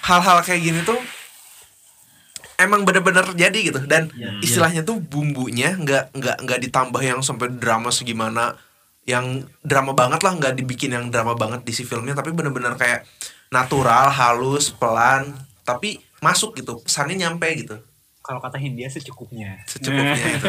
[0.00, 1.00] hal-hal kayak gini tuh
[2.56, 4.38] emang bener-bener jadi gitu dan Iya.
[4.40, 8.54] istilahnya tuh bumbunya nggak nggak nggak ditambah yang sampai drama segimana
[9.04, 9.26] yang
[9.60, 13.02] drama banget lah nggak dibikin yang drama banget di si filmnya tapi bener-bener kayak
[13.50, 17.76] natural halus pelan tapi masuk gitu pesannya nyampe gitu
[18.20, 19.60] Kalau kata Hindia secukupnya.
[19.66, 20.48] secukupnya itu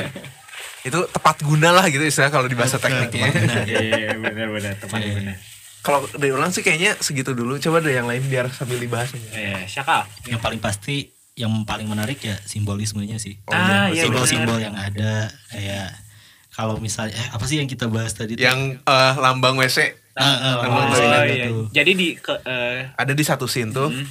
[0.85, 3.27] itu tepat guna lah gitu istilah kalau di bahasa tekniknya
[3.65, 5.35] Iya iya benar benar teman Iya.
[5.85, 9.61] Kalau dari ulang sih kayaknya segitu dulu coba deh yang lain biar sambil dibahas Iya,
[9.63, 10.09] Syakal.
[10.25, 15.29] yang paling pasti yang paling menarik ya simbolismenya sih Oh, Ah, iya, simbol-simbol yang ada
[15.47, 15.93] kayak
[16.49, 18.41] kalau misalnya eh, apa sih yang kita bahas tadi tuh?
[18.41, 21.45] yang eh, lambang WC Ah, ah, Lambang Oh, toilet iya.
[21.45, 21.57] itu.
[21.69, 24.07] Jadi di ke eh, ada di satu scene tuh Hmm.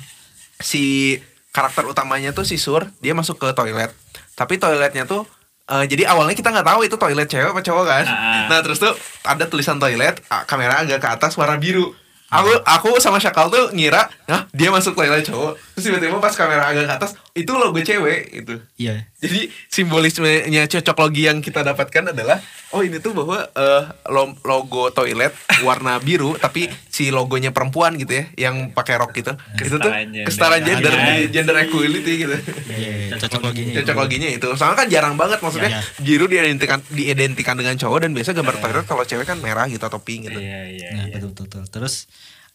[0.54, 1.16] si
[1.50, 3.88] karakter utamanya tuh si Sur dia masuk ke toilet
[4.32, 5.24] tapi toiletnya tuh
[5.70, 8.04] eh, jadi awalnya kita nggak tahu itu toilet cewek apa cowok kan.
[8.04, 8.46] Ah.
[8.52, 8.92] nah terus tuh
[9.24, 11.94] ada tulisan toilet ah, kamera agak ke atas warna biru.
[12.34, 15.54] Aku aku sama Syakal tuh ngira nah dia masuk toilet cowok.
[15.76, 18.54] Terus tiba-tiba pas kamera agak ke atas itu logo cewek itu.
[18.76, 19.10] Iya.
[19.18, 22.38] Jadi simbolismenya cocok logi yang kita dapatkan adalah
[22.70, 28.14] oh ini tuh bahwa eh, lo- logo toilet warna biru tapi si logonya perempuan gitu
[28.14, 29.34] ya yang pakai rok gitu.
[29.56, 30.24] itu tuh Kesetaraan gender.
[30.24, 31.06] kesetaraan gender Iya.
[31.10, 32.36] di gender equality gitu.
[32.70, 33.72] Iya, cocok loginya.
[33.76, 34.48] Cocok loginya itu.
[34.54, 38.86] Soalnya kan jarang banget maksudnya Iya, biru diidentikan diidentikan dengan cowok dan biasa gambar toilet
[38.86, 40.38] kalau cewek kan merah gitu atau pink gitu.
[40.38, 40.88] Iya iya.
[40.92, 41.18] Nah, iya.
[41.18, 41.62] betul betul.
[41.66, 42.06] Terus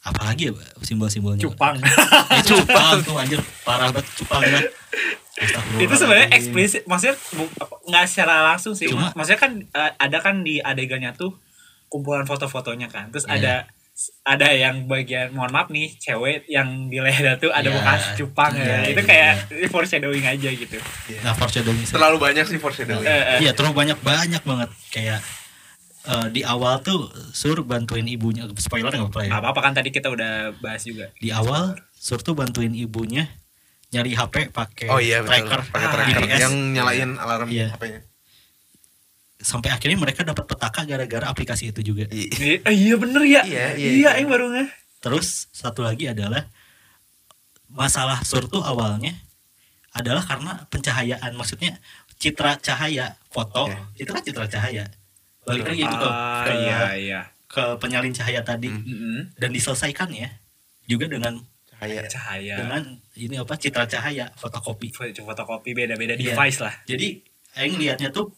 [0.09, 1.41] apalagi ya simbol-simbolnya?
[1.41, 1.75] Cupang.
[2.29, 4.59] Ya, cupang tuh anjir parah banget cupang ya.
[5.77, 7.15] Itu sebenarnya eksplisit maksudnya
[7.85, 11.31] nggak secara langsung sih Cuma- maksudnya kan eh, ada kan di adegannya tuh
[11.87, 13.33] kumpulan foto-fotonya kan terus Iya.
[13.33, 13.53] ada
[14.23, 17.75] ada yang bagian mohon maaf nih cewek yang di leher tuh ada Iya.
[17.75, 18.77] bekas cupang Iya, ya.
[18.87, 19.07] itu iya.
[19.07, 19.33] kayak
[19.73, 20.77] foreshadowing aja gitu
[21.19, 21.83] Nah, foreshadowing.
[21.83, 23.03] Terlalu banyak sih foreshadowing.
[23.03, 23.39] Eh, eh.
[23.41, 25.19] Iya, terlalu banyak banyak banget kayak
[26.01, 29.31] eh, di awal tuh Sur bantuin ibunya spoiler nggak apa-apa ya.
[29.33, 33.27] apa apa kan tadi kita udah bahas juga Di awal Sur tuh bantuin ibunya
[33.89, 35.49] nyari HP pakai Oh iya betul.
[35.49, 36.39] tracker, Pakai Ah, tracker GPS.
[36.39, 37.73] yang nyalain alarm Iya.
[37.73, 38.01] HP-nya.
[39.39, 42.03] sampai akhirnya mereka dapat petaka gara-gara aplikasi itu juga.
[42.11, 44.11] I- Iya, eh, iya bener ya Iya, iya, iya iya.
[44.17, 44.67] yang baru nggak
[44.99, 46.43] Terus satu lagi adalah
[47.67, 49.15] masalah Sur tuh awalnya
[49.89, 51.79] adalah karena pencahayaan maksudnya
[52.15, 53.79] citra cahaya foto Oke.
[53.97, 54.91] itu kan citra cahaya
[55.41, 58.83] balik lagi itu ke, ah ke, iya iya ke penyalin cahaya tadi Hmm.
[58.83, 59.19] Mm-mm.
[59.35, 60.29] dan diselesaikan ya
[60.85, 62.03] juga dengan Cahaya.
[62.05, 66.33] cahaya dengan ini apa citra cahaya fotokopi Foto- fotokopi beda-beda Iya.
[66.33, 68.29] device lah jadi Aing lihatnya tuh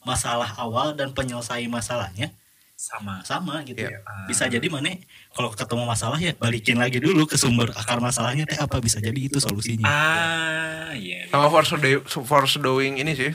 [0.00, 2.30] masalah awal dan penyelesaian masalahnya
[2.72, 4.00] sama sama gitu Iya.
[4.24, 4.96] bisa jadi mana
[5.30, 9.16] kalau ketemu masalah ya balikin lagi dulu ke sumber akar masalahnya teh apa bisa jadi
[9.18, 13.32] itu solusinya ah iya Sama foreshadowing, foreshadowing ini sih.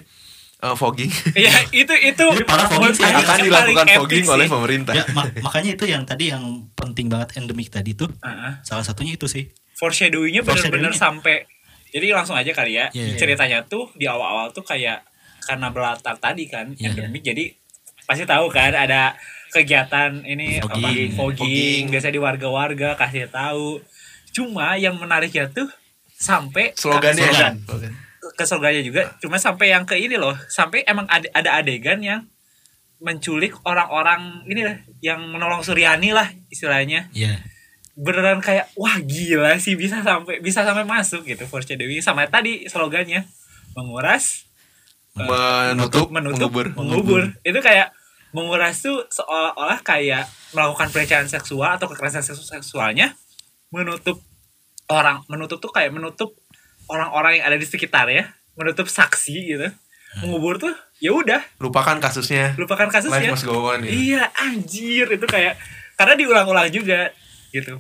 [0.62, 1.12] Eh, fogging.
[1.42, 3.02] Iya itu itu Ini parah fogging sih.
[3.02, 4.32] Ini akan dilakukan epic fogging sih.
[4.32, 4.94] oleh pemerintah.
[4.94, 8.62] ya ma- makanya itu yang tadi yang penting banget endemik tadi tuh Uh-uh.
[8.62, 10.94] salah satunya itu sih Foreshadowingnya bener-bener Foreshadowingnya.
[10.94, 11.36] sampai
[11.90, 13.18] jadi langsung aja kali ya Iya, iya.
[13.18, 15.02] ceritanya tuh di awal-awal tuh kayak
[15.42, 16.94] karena berlatar tadi kan Iya.
[16.94, 17.52] endemik jadi
[18.04, 19.18] pasti tahu kan ada
[19.52, 21.12] kegiatan ini apa Fogging.
[21.12, 21.82] fogging, Fogging.
[21.90, 23.82] biasa di warga-warga kasih tahu
[24.30, 25.68] cuma yang menariknya tuh
[26.14, 27.56] sampai Slogannya Slogan.
[27.62, 27.94] Slogan.
[28.22, 30.38] Ke surganya juga cuma sampai yang ke ini loh.
[30.46, 32.22] Sampai emang ada, ada adegan yang
[33.02, 37.10] menculik orang-orang ini lah yang menolong Suryani lah istilahnya.
[37.12, 37.42] Iya.
[37.98, 42.00] Beneran kayak wah gila sih bisa sampai bisa sampai masuk gitu foreshadowing.
[42.00, 43.26] Sama tadi slogannya
[43.74, 44.46] menguras
[45.12, 46.72] Menutup, menutup mengubur.
[46.72, 47.22] mengubur.
[47.44, 47.92] itu kayak
[48.32, 50.24] menguras tuh seolah-olah kayak
[50.56, 53.12] melakukan pelecehan seksual atau kekerasan seksu- seksualnya
[53.76, 54.24] menutup
[54.88, 56.32] orang menutup tuh kayak menutup
[56.92, 59.68] orang-orang yang ada di sekitar ya menutup saksi gitu
[60.18, 62.52] mengubur tuh ya udah Lupakan kasusnya.
[62.56, 63.80] lupakan Life kasusnya must go on.
[63.80, 63.96] gitu.
[64.12, 65.56] iya anjir itu kayak
[65.96, 67.08] karena diulang-ulang juga
[67.50, 67.80] gitu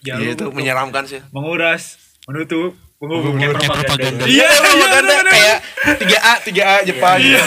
[0.00, 1.20] jangan Iya itu menyeramkan sih.
[1.30, 1.96] menguras
[2.26, 3.32] menutup mengubur.
[3.56, 4.24] Kayak propaganda.
[4.28, 5.32] iya iya propaganda bener-bener.
[5.32, 5.58] kayak
[5.98, 7.42] 3A 3A Jepang Iya.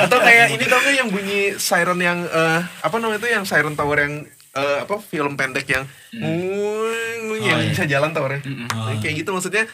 [0.00, 3.76] atau kayak ini tau gak yang bunyi siren yang eh, apa namanya itu yang siren
[3.76, 7.70] tower yang eh, apa film pendek yang nguing, yang Oh, iya.
[7.70, 8.88] bisa jalan towernya Oh.
[8.98, 9.68] kayak gitu maksudnya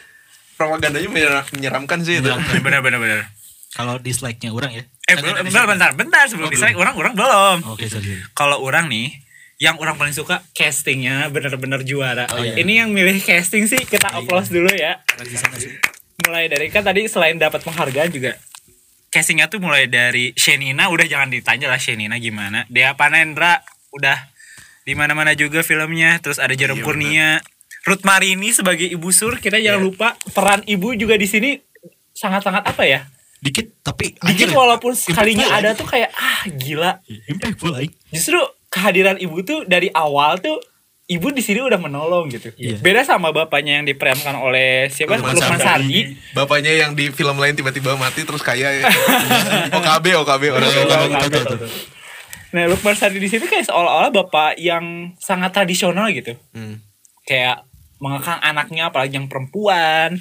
[0.57, 2.29] propagandanya menyer- menyeramkan sih itu.
[2.59, 3.21] Bener bener bener
[3.67, 4.83] kalau dislike-nya orang ya?
[5.05, 7.57] Eh ada bentar bentar bentar sebelum Oh, dislike orang orang belum.
[7.69, 8.17] Oke sorry.
[8.33, 9.13] Kalau orang nih
[9.57, 12.25] yang orang paling suka castingnya bener-bener juara.
[12.29, 12.57] Oh, iya.
[12.57, 14.17] ini yang milih casting sih kita Iya.
[14.19, 14.97] applause dulu ya.
[15.15, 15.69] Di sana sih.
[16.25, 18.33] Mulai dari kan tadi selain dapat penghargaan juga
[19.07, 22.65] castingnya tuh mulai dari Shenina udah jangan ditanya lah Shenina gimana.
[22.67, 23.61] Dea Panendra
[23.93, 24.17] udah
[24.83, 26.17] di mana mana juga filmnya.
[26.17, 27.29] Terus ada Jarum Iya, Kurnia
[27.87, 29.87] Ruth Marini sebagai ibu sur kita jangan Iya.
[29.87, 31.55] lupa peran ibu juga di sini
[32.11, 36.41] sangat sangat apa ya dikit tapi dikit anjir, walaupun sekalinya impactful, ada tuh kayak ah
[36.49, 36.91] gila
[37.27, 37.93] impactful aing.
[38.09, 38.35] justru
[38.67, 40.57] kehadiran ibu tuh dari awal tuh
[41.07, 42.81] ibu di sini udah menolong gitu Iya.
[42.81, 46.17] beda sama bapaknya yang diperankan oleh siapa Lukman Lukman Sardi.
[46.33, 48.83] Bapaknya yang di film lain tiba-tiba mati terus kaya ya
[49.77, 50.69] OKB OKB orang
[51.23, 51.69] betul.
[52.47, 56.35] Nah, Lukman Sardi di sini kayak seolah-olah bapak yang sangat tradisional gitu.
[56.51, 56.79] Hmm.
[57.23, 57.63] Kayak
[57.97, 60.17] mengekang anaknya apalagi yang perempuan.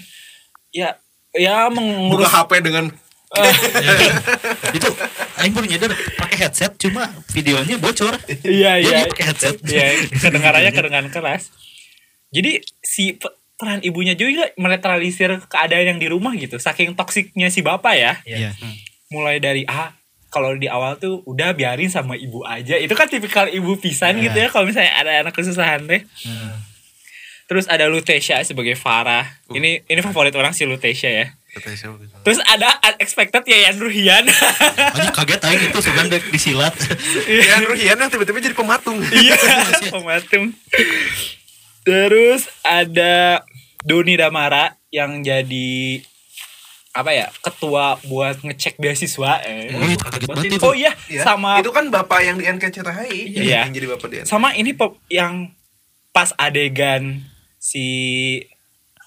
[0.70, 0.96] Ya
[1.32, 2.88] ya buka mengurus HP dengan
[4.72, 4.88] itu
[5.36, 9.04] aing baru nyadar pakai headset cuma videonya bocor Iya, iya.
[9.04, 11.50] pakai headset Iya, kedengarannya kedengaran keras.
[12.30, 16.56] Jadi si pe- peran ibunya juga menetralisir keadaan yang di rumah gitu.
[16.56, 18.12] Saking toksiknya si bapak ya.
[18.24, 18.52] iya
[19.08, 19.92] Mulai dari ah
[20.28, 22.76] kalau di awal tuh udah biarin sama ibu aja.
[22.76, 24.30] Itu kan tipikal ibu pisan Iya.
[24.30, 26.04] gitu ya kalau misalnya ada anak kesusahan teh.
[27.46, 29.22] Terus ada Lutetia sebagai Farah.
[29.48, 31.26] Ini ini favorit orang si Lutetia ya.
[32.20, 34.24] Terus ada unexpected ya Yan Ruhian.
[34.26, 36.74] Anjing kaget aing itu sugan dek disilat
[37.24, 39.38] ya Ruhian yang tiba-tiba jadi pematung Iya,
[39.94, 40.52] pematung.
[41.80, 43.46] Terus ada
[43.80, 46.02] Doni Damara yang jadi
[46.90, 49.68] apa ya ketua buat ngecek beasiswa eh.
[49.70, 50.64] Oh, itu kaget banget itu.
[50.64, 51.22] oh iya Iya.
[51.22, 53.68] sama itu kan bapak yang di NKCTHI Iya.
[53.68, 55.52] yang jadi bapak di sama ini pop yang
[56.10, 57.20] pas adegan
[57.66, 57.86] si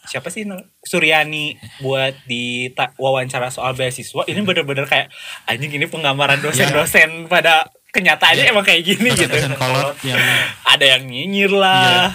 [0.04, 0.44] siapa sih
[0.84, 2.68] Suryani buat di
[3.00, 5.08] wawancara soal beasiswa ini bener-bener kayak
[5.48, 9.32] anjing ini penggambaran dosen-dosen pada kenyataannya emang kayak gini gitu.
[9.32, 10.20] Dosen kolot yang
[10.68, 12.12] ada yang nyinyir lah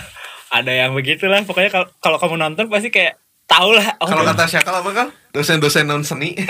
[0.52, 3.16] ada yang begitulah pokoknya kalau kalau kamu nonton pasti kayak
[3.48, 3.96] tau lah.
[4.04, 6.36] Oh, kalau kata Syakal apa kan dosen-dosen non seni.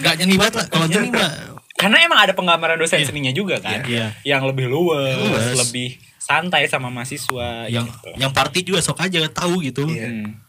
[0.00, 1.32] Nggak nyanyi banget lah kalau nyanyi mah.
[1.74, 4.14] Karena emang ada penggambaran dosen seninya juga kan Iya.
[4.22, 5.58] yang lebih luwes, Luwes.
[5.66, 8.08] lebih santai sama mahasiswa yang gitu.
[8.16, 10.08] yang party juga sok aja tahu gitu Iya.
[10.08, 10.40] Hmm.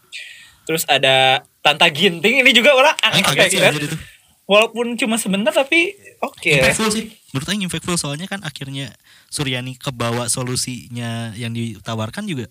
[0.64, 3.68] Terus ada Tanta Ginting ini juga orang Aing kaget sih unexpected.
[3.68, 3.98] anjir itu
[4.46, 6.52] Walaupun cuma sebentar tapi oke.
[6.56, 8.94] impactful sih menurut Aing impactful soalnya kan akhirnya
[9.28, 12.46] Suryani kebawa solusinya yang ditawarkan juga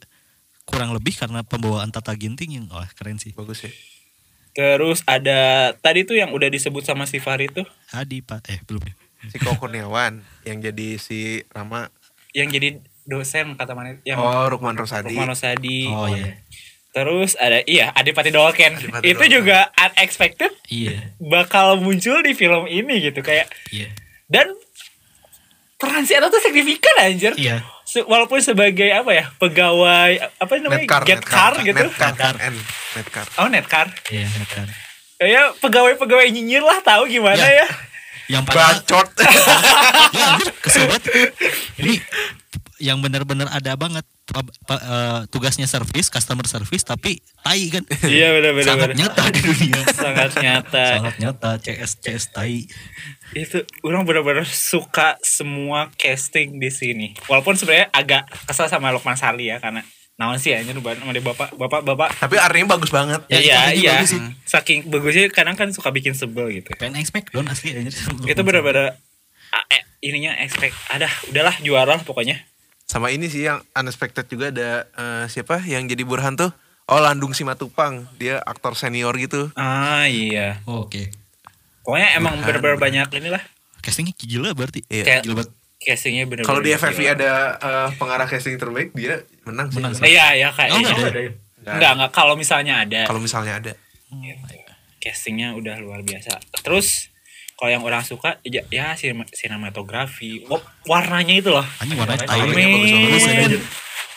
[0.64, 3.72] kurang lebih karena pembawaan Tata Ginting yang wah keren sih bagus ya
[4.56, 8.80] Terus ada tadi tuh yang udah disebut sama si Fahri tuh Adi pak eh belum
[8.82, 8.94] ya
[9.28, 11.92] si Koko Kurniawan yang jadi si Rama
[12.32, 15.86] yang jadi dosen kata mana yang oh Rukman Rosadi Rukman Rosadi.
[15.88, 16.42] oh iya
[16.90, 18.72] Terus ada iya Adipati Dolken.
[18.74, 19.32] Adipati Itu Dolken.
[19.34, 23.92] juga unexpected iya bakal muncul di film ini gitu kayak iya
[24.26, 24.48] dan
[25.76, 27.36] peran si Eta tuh signifikan anjir.
[27.36, 32.10] iya Se- walaupun sebagai apa ya pegawai apa namanya Netcar, get Netcar, car gitu Netcar,
[32.10, 32.36] Netcar.
[32.96, 33.26] Netcar.
[33.36, 34.68] oh netcar iya kan
[35.16, 37.62] kayak pegawai-pegawai nyinyir lah tahu gimana Ya.
[37.62, 37.68] ya
[38.28, 39.08] yang padahal Bacot.
[40.16, 41.04] ya anjir kesel banget
[41.78, 42.02] ini
[42.78, 44.04] yang benar-benar ada banget.
[44.26, 47.86] Pa- pa- eh, tugasnya service customer service tapi tai kan?
[48.04, 49.80] Iya benar-benar sangat nyata di dunia.
[49.94, 50.86] Sangat nyata.
[50.98, 52.66] Sangat nyata CS CS tai.
[53.32, 57.08] Itu orang benar-benar suka semua casting di sini.
[57.26, 59.86] Walaupun sebenarnya agak kesal sama Lukman Sali ya karena
[60.16, 62.10] naon sih anjir sama dia bapak bapak bapak.
[62.18, 63.22] Tapi artinya bagus banget.
[63.28, 63.92] ya, Ya, iya iya.
[64.00, 64.22] bagus sih.
[64.48, 66.74] saking bagusnya kadang kan suka bikin sebel gitu.
[66.76, 67.94] Pengen expect don asli anjir
[68.26, 68.98] itu benar-benar
[69.70, 72.42] eh, ininya expect ada udahlah juara lah pokoknya
[72.86, 76.54] Sama ini sih yang unexpected juga ada eh, siapa yang jadi Burhan tuh?
[76.86, 79.50] Oh Landung Simatupang, dia aktor senior gitu.
[79.54, 81.10] ah iya Oh, oke
[81.82, 82.46] pokoknya emang Bukan.
[82.48, 83.42] benar-benar banyak inilah
[83.80, 85.04] castingnya gila berarti Iya.
[85.04, 87.14] Kayak- gila banget castingnya benar-benar Kalau di FFV gila.
[87.16, 89.78] ada eh, pengarah casting terbaik, dia menang sih.
[89.78, 91.08] Menang Eh, iya iya kayak Oh, enggak iya.
[91.08, 91.22] ada.
[91.68, 93.74] enggak enggak kalau misalnya ada Kalau misalnya ada.
[95.00, 97.10] castingnya udah luar biasa terus
[97.56, 101.98] kalau yang orang suka ya, ya sinema- sinematografi Wa- warnanya itu loh anjing.
[102.48, 103.62] Men.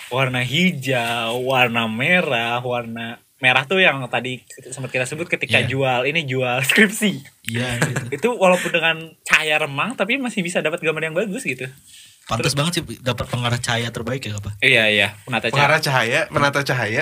[0.08, 3.06] warna hijau warna merah warna
[3.38, 5.68] merah tuh yang tadi sempat kita sebut ketika Iya.
[5.68, 7.12] jual ini jual skripsi
[7.46, 8.04] iya gitu.
[8.16, 11.68] itu walaupun dengan cahaya remang tapi masih bisa dapat gambar yang bagus gitu
[12.24, 16.20] pantas banget sih dapat pengarah cahaya terbaik ya apa iya iya penata cahaya Pengarah cahaya,
[16.26, 17.00] penata cahaya,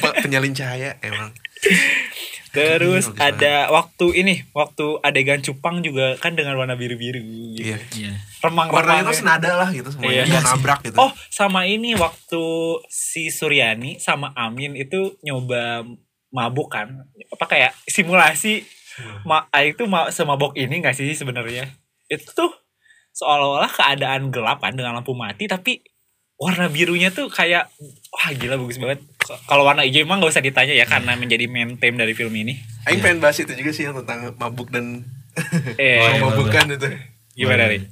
[0.00, 1.30] pe- penyalin cahaya emang.
[2.56, 7.20] terus Bagus ada waktu ini waktu adegan cupang juga kan dengan warna biru biru
[7.60, 7.76] Iya.
[7.92, 10.24] iya remang Warnanya tuh senada lah gitu Iya.
[10.24, 10.24] semuanya.
[10.24, 10.96] Iya nabrak gitu.
[10.96, 12.44] Oh, sama ini waktu
[12.86, 15.82] si Suryani sama Amin itu nyoba
[16.30, 17.04] mabuk kan.
[17.32, 18.62] Apa kayak simulasi
[19.26, 21.68] ma ah, itu ma semabok ini gak sih sebenarnya?
[22.06, 22.52] Itu tuh
[23.12, 25.80] seolah-olah keadaan gelap kan dengan lampu mati tapi
[26.36, 27.72] warna birunya tuh kayak
[28.12, 29.00] wah gila bagus banget.
[29.42, 32.54] Kalau warna hijau emang gak usah ditanya ya karena menjadi main theme dari film ini.
[32.84, 35.02] Aing pengen bahas itu juga sih yang tentang mabuk dan
[35.76, 36.20] Eh, Oh, iya.
[36.20, 36.88] mabukan itu.
[37.34, 37.84] gimana nih?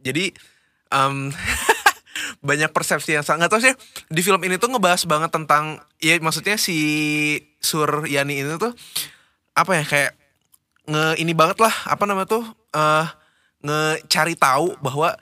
[0.00, 0.34] Jadi
[0.90, 1.30] em,
[2.42, 3.72] banyak persepsi yang sangat tahu sih
[4.06, 5.64] di film ini tuh ngebahas banget tentang
[5.96, 6.76] ya maksudnya si
[7.58, 8.74] Suryani ini tuh
[9.52, 10.12] apa ya kayak
[10.84, 13.06] nge ini banget lah apa namanya tuh eh
[13.62, 15.16] ngecari tahu bahwa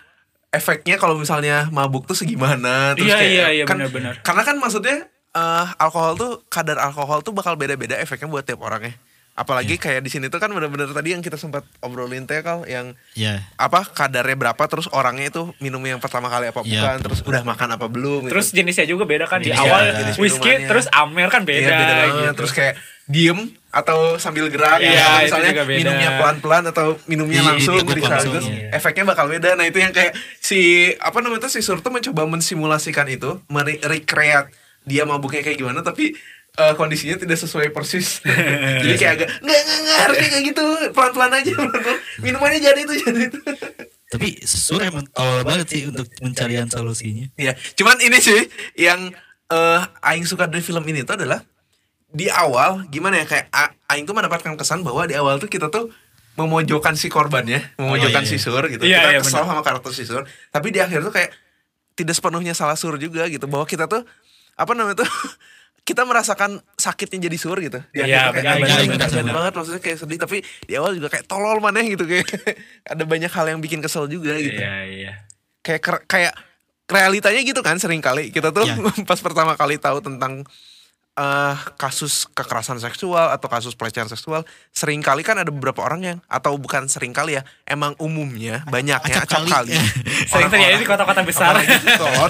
[0.49, 4.19] efeknya kalau misalnya mabuk tuh segimana terus Iya, kayak iya, iya, kan- benar-benar.
[4.21, 8.93] karena kan maksudnya eh alkohol tuh kadar alkohol tuh bakal beda-beda efeknya buat tiap orangnya
[9.33, 12.93] apalagi kayak di sini tuh kan bener-bener tadi yang kita sempat obrolin teh kal yang
[13.15, 17.05] iya apa kadarnya berapa terus orangnya itu minum yang pertama kali apa Iya, bukan betul.
[17.09, 18.31] terus udah makan apa belum gitu.
[18.31, 19.99] Terus jenisnya juga beda kan di awal beda.
[20.05, 20.69] Jenis whisky minumannya.
[20.69, 22.13] terus Amer kan beda, Iya, beda banget.
[22.13, 22.33] gitu.
[22.37, 23.41] terus kayak diem
[23.73, 25.79] atau sambil gerak Iya, atau itu misalnya juga beda.
[25.81, 28.69] minumnya pelan-pelan atau minumnya Iya, langsung itu gitu langsung, sekaligus iya.
[28.71, 30.61] efeknya bakal beda nah itu yang kayak si
[30.95, 34.53] apa namanya tuh si Sur tuh mencoba mensimulasikan itu merecreate
[34.85, 36.15] dia mabuknya kayak gimana tapi
[36.53, 38.21] eh, kondisinya tidak sesuai persis
[38.83, 41.99] jadi kayak agak nggak nggak nggak harusnya kayak gitu pelan pelan aja pelan-pelan.
[42.19, 43.41] minumannya jadi itu jadi itu
[44.09, 48.41] tapi sur emang tolol banget sih untuk pencarian solusinya Ya, cuman ini sih
[48.77, 49.09] yang
[49.49, 51.41] eh aing suka dari film ini tuh adalah
[52.09, 55.69] di awal gimana ya kayak a- aing tuh mendapatkan kesan bahwa di awal tuh kita
[55.69, 55.89] tuh
[56.33, 58.81] memojokkan si korbannya, memojokkan Oh, iya, si Sur gitu.
[58.83, 59.49] Iya, kita iya, kesal benar.
[59.51, 61.29] sama karakter si Sur, tapi di akhir tuh kayak
[61.93, 64.05] tidak sepenuhnya salah Sur juga gitu bahwa kita tuh
[64.63, 65.11] apa namanya tuh
[65.89, 67.83] kita merasakan sakitnya jadi sur gitu.
[67.91, 71.59] Iya, kayak, benar, "Anjing, benar, banget maksudnya kayak sedih tapi di awal juga kayak tolol
[71.59, 72.23] mana gitu kayak
[72.95, 74.63] ada banyak hal yang bikin kesel juga gitu.
[74.63, 75.13] Iya, iya.
[75.61, 76.33] Kayak kayak
[76.87, 78.79] realitanya gitu kan sering kali kita tuh Iya.
[79.11, 80.47] pas pertama kali tahu tentang
[81.13, 86.19] eh kasus kekerasan seksual atau kasus pelecehan seksual sering kali kan ada beberapa orang yang
[86.25, 89.77] atau bukan sering kali ya emang umumnya banyaknya acap acap kali.
[89.77, 91.53] kali Sering terjadi di kota-kota besar.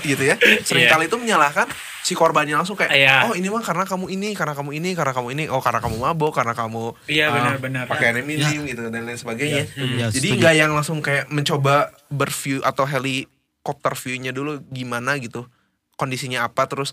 [0.02, 0.34] gitu ya
[0.66, 0.98] sering Iya.
[0.98, 1.70] kali itu menyalahkan
[2.02, 3.16] si korbannya langsung kayak Iya.
[3.24, 5.96] oh ini mah karena kamu ini karena kamu ini karena kamu ini oh karena kamu
[5.96, 7.84] mabok karena kamu Iya, uh, benar-benar.
[7.86, 9.70] pakai minim gitu dan lain sebagainya.
[9.70, 10.40] Ya, jadi setuju.
[10.42, 15.46] nggak yang langsung kayak mencoba berview atau helikopter viewnya dulu gimana gitu
[15.94, 16.90] kondisinya apa terus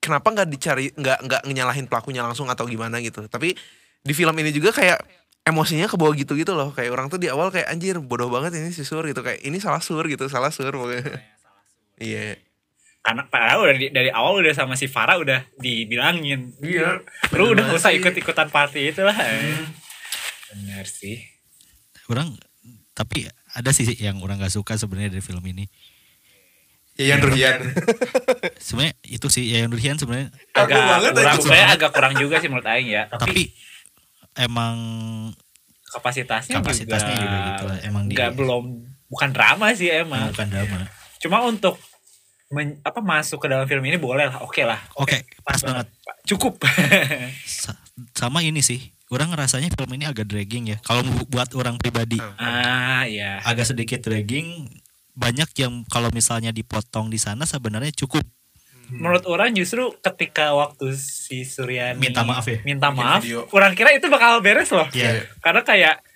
[0.00, 3.28] kenapa nggak dicari nggak nggak nyalahin pelakunya langsung atau gimana gitu.
[3.28, 3.52] Tapi
[4.00, 5.02] di film ini juga kayak
[5.44, 6.72] emosinya ke bawah gitu gitu loh.
[6.72, 9.20] Kayak orang tuh di awal kayak anjir bodoh banget ini si sur gitu.
[9.20, 10.24] Kayak ini salah sur gitu.
[10.30, 11.20] Salah sur pokoknya.
[11.96, 12.40] Iya
[13.06, 16.50] Karena padahal udah di- dari awal udah sama si Farah udah dibilangin.
[16.58, 16.98] iya
[17.30, 18.02] Lu udah usah sih.
[18.02, 19.14] ikut-ikutan party itu lah.
[20.48, 21.22] Benar sih.
[22.06, 22.34] orang
[22.92, 25.66] tapi ada sih yang orang gak suka sebenarnya dari film ini
[26.96, 27.60] Yayan Ruhian
[28.62, 32.46] sebenarnya itu sih Yayan Nurhian sebenarnya Kaku Agak banget kurang, sebenarnya agak kurang juga sih
[32.46, 33.02] menurut Aing ya.
[33.06, 33.42] Tapi, tapi
[34.38, 34.76] emang
[35.88, 38.64] kapasitasnya, kapasitasnya juga gitu lah, emang dia- nggak belum
[39.06, 40.30] bukan drama sih emang.
[40.30, 40.86] bukan drama
[41.18, 41.74] Cuma untuk
[42.48, 44.78] men- apa masuk ke dalam film ini boleh lah, oke lah.
[44.94, 45.86] oke pas banget
[46.26, 46.58] Cukup.
[47.46, 47.78] Sa-
[48.12, 52.18] sama ini sih orang ngerasanya film ini agak dragging ya kalau bu- buat orang pribadi
[52.38, 53.38] ah, iya.
[53.42, 54.66] agak sedikit dragging
[55.14, 58.26] banyak yang kalau misalnya dipotong di sana sebenarnya cukup
[58.86, 62.62] Menurut orang justru ketika waktu si Suryani Minta maaf ya?
[62.62, 63.42] Minta maaf, video.
[63.50, 64.86] orang kira itu bakal beres loh.
[64.94, 65.26] Iya.
[65.42, 66.06] Karena kayak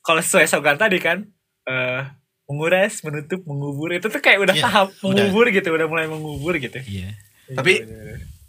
[0.00, 1.28] kalau sesuai slogan tadi kan
[1.68, 2.00] eh
[2.48, 5.04] menguras, menutup, mengubur itu tuh kayak udah Iya, tahap udah.
[5.04, 6.80] mengubur gitu, udah mulai mengubur gitu.
[6.82, 7.12] iya
[7.48, 7.80] tapi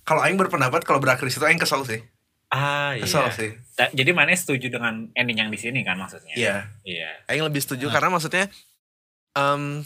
[0.02, 2.00] kalau Aing berpendapat kalau berakhir situ Aing kesel sih
[2.48, 3.04] Ah iya.
[3.04, 6.34] kesel sih Ta- Jadi mana setuju dengan ending yang di sini kan maksudnya?
[6.34, 7.12] iya Iya.
[7.26, 7.94] Aing lebih setuju Ah.
[7.94, 8.48] karena maksudnya
[9.32, 9.84] em,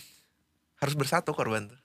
[0.78, 1.80] harus bersatu korban tuh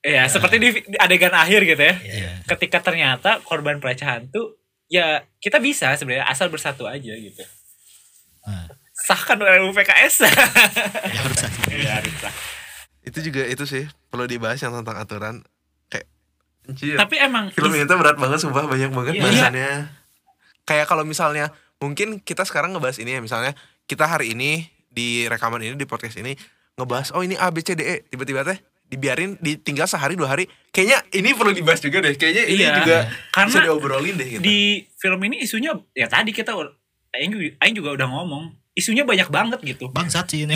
[0.00, 1.94] Iya, seperti di, di adegan akhir gitu ya.
[2.00, 4.54] iya Ketika ternyata korban pelecehan tuh
[4.86, 7.44] ya kita bisa sebenarnya asal bersatu aja gitu.
[8.40, 8.66] Nah,
[9.08, 10.14] Sahkan RUU PKS.
[11.08, 11.50] ya harus sah.
[11.68, 12.34] Iya, harus sah.
[13.00, 15.34] itu juga itu sih perlu dibahas yang tentang aturan
[15.88, 16.04] kayak
[16.62, 16.92] anjir.
[16.94, 19.22] Tapi emang film ini tuh berat banget sumpah banyak banget Iya.
[19.24, 19.70] bahasannya
[20.62, 21.48] kayak kalau misalnya
[21.80, 23.56] mungkin kita sekarang ngebahas ini ya misalnya
[23.88, 26.36] kita hari ini di rekaman ini di podcast ini
[26.76, 30.44] ngebahas oh ini A B C D E tiba-tiba teh dibiarin ditinggal sehari dua hari
[30.68, 32.72] kayaknya ini perlu dibahas juga deh kayaknya ini Iya.
[32.76, 32.98] juga
[33.32, 34.58] Karena bisa diobrolin deh gitu di
[34.94, 36.52] film ini isunya ya tadi kita
[37.08, 39.90] Aing, juga- Aing juga udah ngomong isunya banyak banget gitu.
[39.90, 40.54] Bangsat sih ini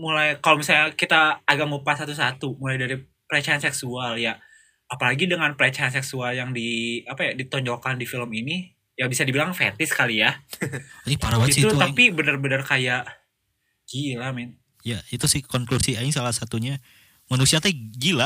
[0.00, 2.96] mulai kalau misalnya kita agak ngupas satu-satu mulai dari
[3.28, 4.40] pelecehan seksual ya.
[4.88, 9.52] Apalagi dengan pelecehan seksual yang di apa ya ditonjolkan di film ini ya bisa dibilang
[9.52, 10.40] fetis kali ya.
[11.04, 13.04] Ini parah banget sih itu itu tapi bener-bener kayak
[13.84, 14.56] gila men.
[14.80, 16.80] Ya itu sih konklusi aing salah satunya.
[17.28, 18.24] Manusia teh gila.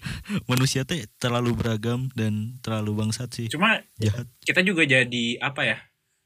[0.50, 3.46] Manusia teh terlalu beragam dan terlalu bangsat sih.
[3.46, 4.26] Cuma jahat.
[4.42, 5.78] kita juga jadi apa ya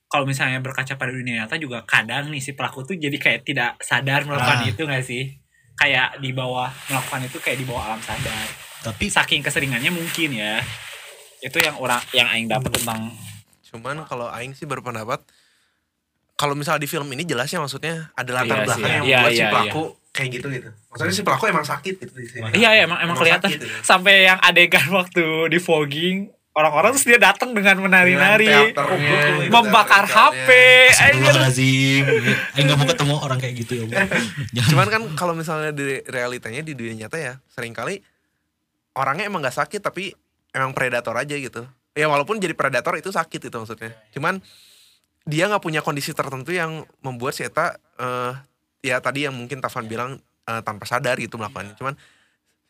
[0.06, 3.70] kalau misalnya berkaca pada dunia nyata juga kadang nih si pelaku tuh jadi kayak tidak
[3.82, 4.70] sadar melakukan Ah.
[4.70, 5.24] itu gak sih?
[5.74, 8.46] Kayak di bawah melakukan itu kayak di bawah alam sadar.
[8.84, 10.62] Tapi saking keseringannya mungkin ya.
[11.42, 13.10] Itu yang orang yang aing dapat tentang
[13.74, 15.18] cuman kalau Aing sih berpendapat
[16.38, 19.32] kalau misalnya di film ini jelasnya maksudnya ada latar Iya sih, belakang yang iya, membuat
[19.34, 19.82] si iya, pelaku
[20.14, 20.70] kayak gitu gitu.
[20.94, 22.50] Maksudnya si pelaku emang sakit gitu di sini.
[22.54, 23.50] Iya iya emang emang kelihatan.
[23.50, 23.82] sakit, gitu.
[23.82, 30.06] sampai yang adegan waktu di fogging orang-orang terus dia datang dengan menari-nari teaternya, gitu, membakar.
[30.06, 30.48] HP.
[30.94, 32.04] Astagfirullahaladzim
[32.54, 34.06] Aing gak mau ketemu orang kayak gitu ya
[34.70, 37.98] Cuman kan kalau misalnya di realitanya di dunia nyata ya sering kali
[38.94, 40.14] orangnya emang gak sakit tapi
[40.54, 41.66] emang predator aja gitu.
[41.98, 43.90] Ya walaupun jadi predator itu sakit itu maksudnya.
[44.14, 44.38] Cuman
[45.26, 48.32] dia nggak punya kondisi tertentu yang membuat si Eta eh,
[48.86, 51.74] ya tadi yang mungkin Tavan bilang eh, tanpa sadar gitu melakukannya.
[51.74, 51.98] Cuman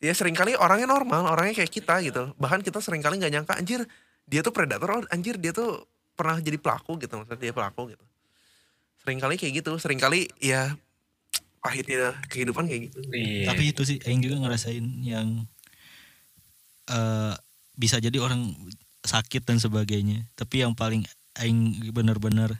[0.05, 2.23] ya sering kali orangnya normal, orangnya kayak kita gitu.
[2.37, 3.81] Bahkan kita sering kali nggak nyangka anjir
[4.29, 8.05] dia tuh predator, oh, anjir dia tuh pernah jadi pelaku gitu maksudnya dia pelaku gitu.
[9.01, 10.77] Seringkali kayak gitu, sering kali ya
[11.65, 13.01] pahitnya kehidupan kayak gitu.
[13.09, 13.49] Iya.
[13.49, 15.49] Tapi itu sih Aing juga ngerasain yang
[16.85, 17.33] eh
[17.75, 18.53] bisa jadi orang
[19.01, 20.25] sakit dan sebagainya.
[20.37, 21.05] Tapi yang paling
[21.41, 22.53] Aing benar-benar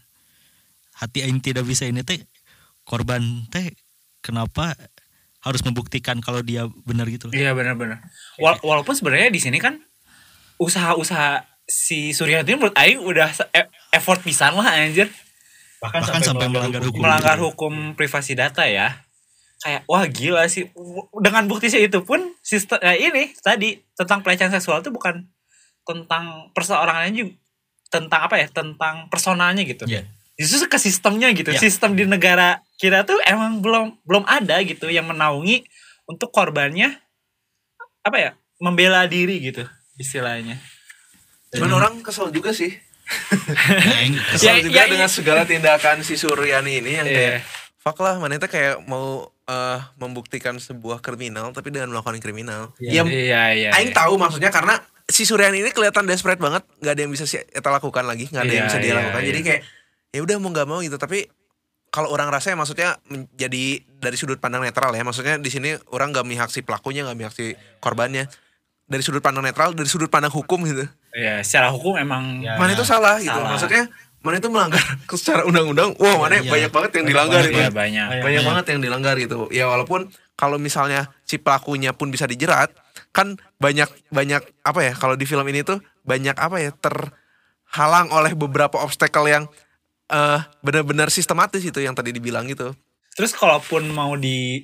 [0.98, 2.22] hati Aing tidak bisa ini teh
[2.86, 3.74] korban teh
[4.22, 4.74] kenapa
[5.46, 7.30] harus membuktikan kalau dia benar gitu.
[7.30, 8.02] Iya benar-benar.
[8.36, 9.78] Wal- walaupun sebenarnya di sini kan
[10.58, 15.10] usaha-usaha si Suryanti menurut Aing udah e- effort pisan lah anjir
[15.78, 17.00] Bahkan sampai melanggar hukum.
[17.00, 19.06] melanggar hukum privasi data ya.
[19.58, 20.70] Kayak wah gila sih
[21.16, 25.26] dengan bukti sih itu pun sistem eh, ini tadi tentang pelecehan seksual itu bukan
[25.82, 27.34] tentang perseorangannya juga
[27.88, 30.10] tentang apa ya tentang personalnya gitu Iya.
[30.36, 31.60] Justru ke sistemnya gitu Iya.
[31.60, 35.64] sistem di negara kita tuh emang belum belum ada gitu yang menaungi
[36.06, 36.96] untuk korbannya
[38.02, 39.64] apa ya membela diri gitu
[39.96, 40.60] istilahnya
[41.50, 42.68] Cuman orang kesel juga sih.
[43.96, 45.16] Yang Kesel Ya, juga ya, dengan iya.
[45.16, 47.16] segala tindakan si Suryani ini yang Iya.
[47.16, 47.36] kayak
[47.78, 52.74] fuck lah, mana itu kayak mau eh, membuktikan sebuah kriminal tapi dengan melakukan kriminal.
[52.76, 57.02] Ya, iya iya Aing tahu maksudnya karena si Suryani ini kelihatan desperate banget, nggak ada
[57.06, 59.22] yang bisa si Eta lakukan lagi, nggak ada yang Iya, bisa dia iya, lakukan.
[59.22, 59.48] Jadi iya.
[59.48, 59.62] kayak
[60.16, 60.95] ya udah mau nggak mau gitu.
[60.95, 61.28] Tapi
[61.91, 65.03] kalau orang rasa ya maksudnya menjadi dari sudut pandang netral ya.
[65.03, 67.51] Maksudnya di sini orang nggak mihak si pelakunya, nggak mihak si
[67.84, 68.32] korbannya.
[68.86, 70.86] Dari sudut pandang netral, dari sudut pandang hukum gitu.
[71.11, 72.55] Iya, secara hukum emang Ya.
[72.55, 73.34] Mana itu salah gitu.
[73.34, 73.49] Salah.
[73.57, 73.84] Maksudnya
[74.22, 74.82] mana itu melanggar
[75.22, 75.97] secara undang-undang.
[75.97, 76.49] Wah, mana iya.
[76.49, 77.61] banyak banget yang Banyak dilanggar banget, gitu.
[77.61, 77.76] ya Banyak.
[77.76, 78.05] banyak.
[78.05, 78.43] Banyak Banyak.
[78.45, 79.38] banget yang dilanggar gitu.
[79.49, 80.01] Ya walaupun
[80.38, 82.70] kalau misalnya si pelakunya pun bisa dijerat,
[83.09, 88.36] kan banyak banyak apa ya kalau di film ini tuh banyak apa ya terhalang oleh
[88.36, 89.47] beberapa obstacle yang
[90.08, 92.74] eh benar-benar sistematis itu yang tadi dibilang gitu.
[93.14, 94.62] Terus kalaupun mau di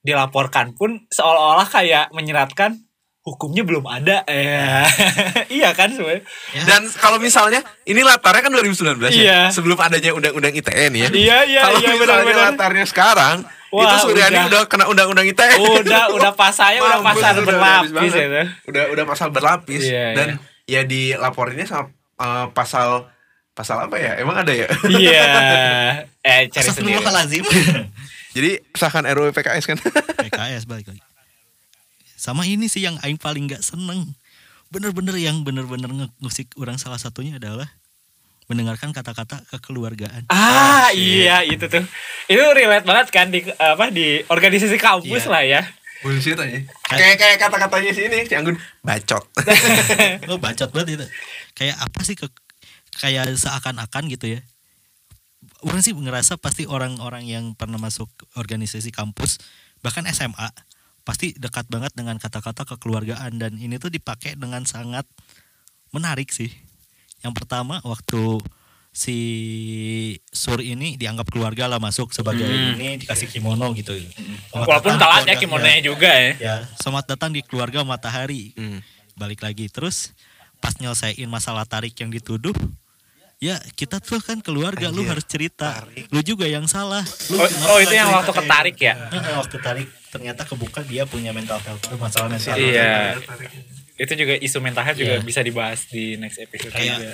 [0.00, 2.76] dilaporkan pun seolah-olah kayak menyeratkan
[3.24, 4.20] hukumnya belum ada.
[4.28, 4.84] Eh,
[5.56, 6.28] iya kan sebenarnya.
[6.68, 9.40] Dan kalau misalnya ini latarnya kan 2019 ya, Iya.
[9.48, 11.08] sebelum adanya undang-undang ITE nih ya.
[11.08, 12.44] Iya iya kalau iya misalnya benar-benar.
[12.52, 13.36] latarnya sekarang,
[13.72, 14.46] Wah, itu Suryani udah.
[14.52, 14.62] udah.
[14.68, 15.56] kena undang-undang ITE.
[15.56, 18.42] Udah udah pasarnya udah habis berlapis itu.
[18.68, 20.28] Udah udah pasal berlapis Iya, dan
[20.68, 21.88] ya dilaporinnya sama
[22.20, 23.08] eh, pasal
[23.54, 24.18] pasal apa ya?
[24.18, 24.66] Emang ada ya?
[24.90, 25.24] Iya.
[26.20, 26.98] Eh cari sendiri.
[26.98, 27.44] Astagfirullahaladzim.
[28.36, 29.78] Jadi sahkan RUU PKS kan.
[30.26, 31.02] PKS balik lagi.
[32.14, 34.12] Sama ini sih yang aing paling nggak seneng.
[34.68, 37.70] Bener-bener yang bener-bener ngusik orang salah satunya adalah
[38.44, 40.26] mendengarkan kata-kata kekeluargaan.
[40.28, 41.86] Ah iya itu tuh.
[42.26, 45.32] Itu relate banget kan di apa di organisasi kampus Iya.
[45.32, 45.62] lah ya.
[46.02, 46.60] Bullshit aja.
[46.84, 49.24] Kayak kayak kata-katanya si ini, si Anggun bacot.
[50.28, 51.06] Oh bacot banget itu.
[51.56, 52.28] Kayak apa sih ke
[52.98, 54.40] kayak seakan-akan gitu ya.
[55.60, 59.40] Orang sih ngerasa pasti orang-orang yang pernah masuk organisasi kampus
[59.80, 60.48] bahkan SMA
[61.04, 65.04] pasti dekat banget dengan kata-kata kekeluargaan dan ini tuh dipakai dengan sangat
[65.92, 66.48] menarik sih.
[67.20, 68.40] Yang pertama waktu
[68.88, 69.16] si
[70.30, 72.78] Sur ini dianggap keluarga lah masuk sebagai Hmm.
[72.78, 73.92] ini dikasih kimono gitu.
[73.92, 76.30] Selamat Walaupun telat ya kimononya juga ya.
[76.38, 78.80] ya selamat datang di keluarga matahari Hmm.
[79.14, 80.14] balik lagi terus
[80.56, 82.54] pas nyelesain masalah tarik yang dituduh
[83.44, 86.08] ya kita tuh kan keluarga lu Anjir, harus cerita tarik.
[86.08, 88.94] lu juga yang salah lu Oh, oh, itu yang waktu ketarik ya?
[88.96, 92.64] Heeh, waktu tarik ternyata kebuka dia punya mental health masalah mental health.
[92.64, 93.20] Iya.
[93.94, 95.22] Itu juga isu mental health juga Iya.
[95.22, 97.12] bisa dibahas di next episode Kayak- juga.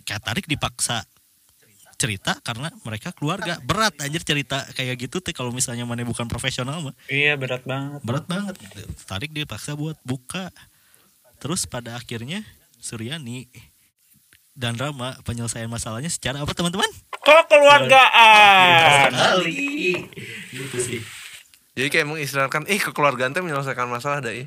[0.00, 1.04] kayak tarik dipaksa
[1.94, 6.80] cerita karena mereka keluarga berat anjir cerita kayak gitu teh kalau misalnya mana bukan profesional
[6.80, 8.00] mah Iya berat banget.
[8.00, 8.56] berat banget
[9.04, 10.48] tarik dipaksa buat buka
[11.36, 12.40] terus pada akhirnya
[12.80, 13.44] Suryani
[14.60, 16.84] dan Rama penyelesaian masalahnya secara apa teman-teman
[17.20, 19.08] Kekeluargaan.
[19.08, 20.04] kali
[20.50, 21.00] gitu sih
[21.70, 24.28] Jadi kayak mengistilahkan, eh kekeluargaan teh menyelesaikan masalah dah.
[24.30, 24.44] ih.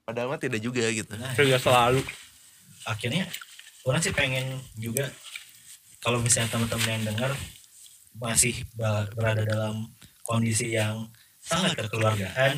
[0.00, 1.12] Padahal mah tidak juga gitu.
[1.36, 2.00] Juga selalu.
[2.82, 3.28] akhirnya
[3.84, 5.12] orang sih pengen juga
[5.98, 7.30] kalau misalnya teman-teman yang dengar
[8.12, 8.64] masih
[9.12, 9.92] berada dalam
[10.22, 11.04] kondisi yang
[11.38, 12.56] sangat kekeluargaan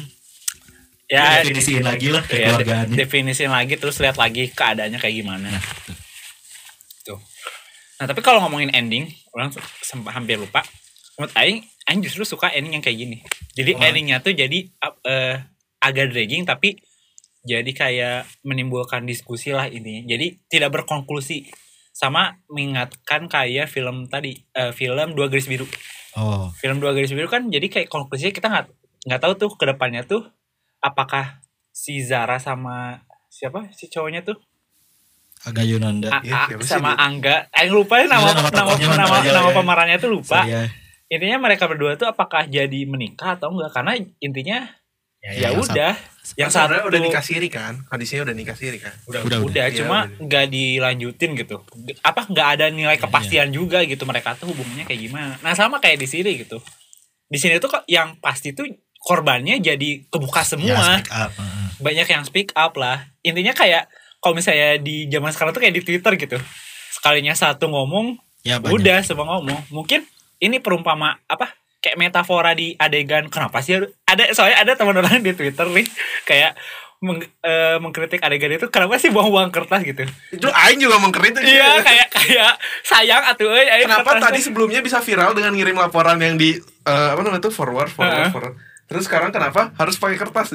[1.11, 5.48] Ya, definisiin lagi lah ya, kekeluargaannya definisiin lagi terus lihat lagi keadaannya kayak gimana.
[5.84, 5.96] Tuh.
[8.03, 10.66] Nah, tapi kalau ngomongin ending, orang sempat hampir lupa.
[11.14, 13.22] Menurut aing, aing justru suka ending yang kayak gini.
[13.55, 13.86] Jadi Oh.
[13.86, 14.59] endingnya tuh jadi
[15.07, 15.36] eh,
[15.78, 16.82] agak dragging tapi
[17.46, 20.03] jadi kayak menimbulkan diskusi lah ini.
[20.03, 21.46] Jadi tidak berkonklusi
[21.92, 25.68] sama mengingatkan kayak film tadi eh, film dua garis biru
[26.16, 28.66] oh film dua garis biru kan jadi kayak konklusinya kita nggak
[29.12, 30.24] nggak tahu tuh ke depannya tuh
[30.80, 34.40] apakah si Zara sama siapa si cowoknya tuh
[35.43, 36.09] agak Yunanda.
[36.11, 37.03] A- Iya, A- siapa sih sama dia?
[37.03, 37.36] Angga.
[37.51, 39.55] Eh lupa ya nama Iya, nama nama nama, aja nama ya.
[39.55, 40.40] pemerannya tuh lupa.
[40.40, 40.70] Saya
[41.07, 43.70] intinya mereka berdua tuh apakah jadi menikah atau enggak?
[43.70, 44.59] Karena intinya
[45.20, 45.93] ya, yang udah
[46.32, 47.74] yang Yang sebenarnya satu udah nikah siri kan?
[47.84, 48.95] Kondisinya udah nikah siri kan?
[49.05, 49.64] udah Udah, udah, udah.
[49.68, 50.22] Iya, cuma udah.
[50.22, 51.57] nggak dilanjutin gitu.
[52.01, 55.34] Apa nggak ada nilai Iya, kepastian juga gitu mereka tuh hubungannya kayak gimana.
[55.38, 56.62] Nah sama kayak di sini gitu.
[57.26, 58.64] Di sini tuh kok yang pasti tuh
[58.99, 60.80] korbannya jadi kebuka ya, semua.
[60.97, 61.30] speak up.
[61.76, 63.11] Banyak yang speak up lah.
[63.20, 63.90] Intinya kayak
[64.23, 66.39] kalau misalnya di zaman sekarang tuh kayak di twitter gitu
[66.93, 68.73] sekalinya satu ngomong ya banyak.
[68.73, 70.07] udah semua ngomong mungkin
[70.39, 75.33] ini perumpama apa kayak metafora di adegan kenapa sih ada soalnya ada teman orang di
[75.33, 75.87] twitter nih
[76.23, 76.55] kayak
[76.99, 81.43] meng- eh, mengkritik adegan itu kenapa sih buang-buang kertas gitu Itu Aing juga mengkritik.
[81.43, 84.27] iya kayak kayak sayang atuh euy ayo Kenapa kertasnya.
[84.29, 88.14] tadi sebelumnya bisa viral dengan ngirim laporan yang di eh, apa namanya tuh forward forward
[88.20, 88.31] Heeh.
[88.31, 88.55] forward.
[88.87, 90.55] Terus sekarang kenapa harus pakai kertas?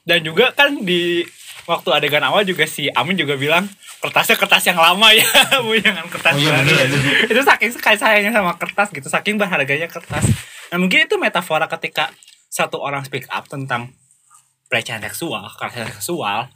[0.00, 1.22] dan juga kan di
[1.70, 3.70] waktu adegan awal juga si Amin juga bilang
[4.02, 5.22] kertasnya kertas yang lama ya
[5.64, 6.98] bu jangan kertas Oh iya, baru." aja.
[7.32, 10.26] itu saking sekali sayangnya sama kertas gitu saking berharganya kertas
[10.74, 12.10] nah mungkin itu metafora ketika
[12.50, 13.94] satu orang speak up tentang
[14.66, 16.50] pelecehan seksual kekerasan seksual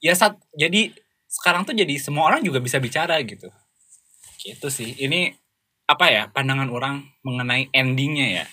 [0.00, 0.96] ya saat jadi
[1.28, 3.52] sekarang tuh jadi semua orang juga bisa bicara gitu
[4.40, 5.32] gitu sih ini
[5.84, 8.46] apa ya pandangan orang mengenai endingnya ya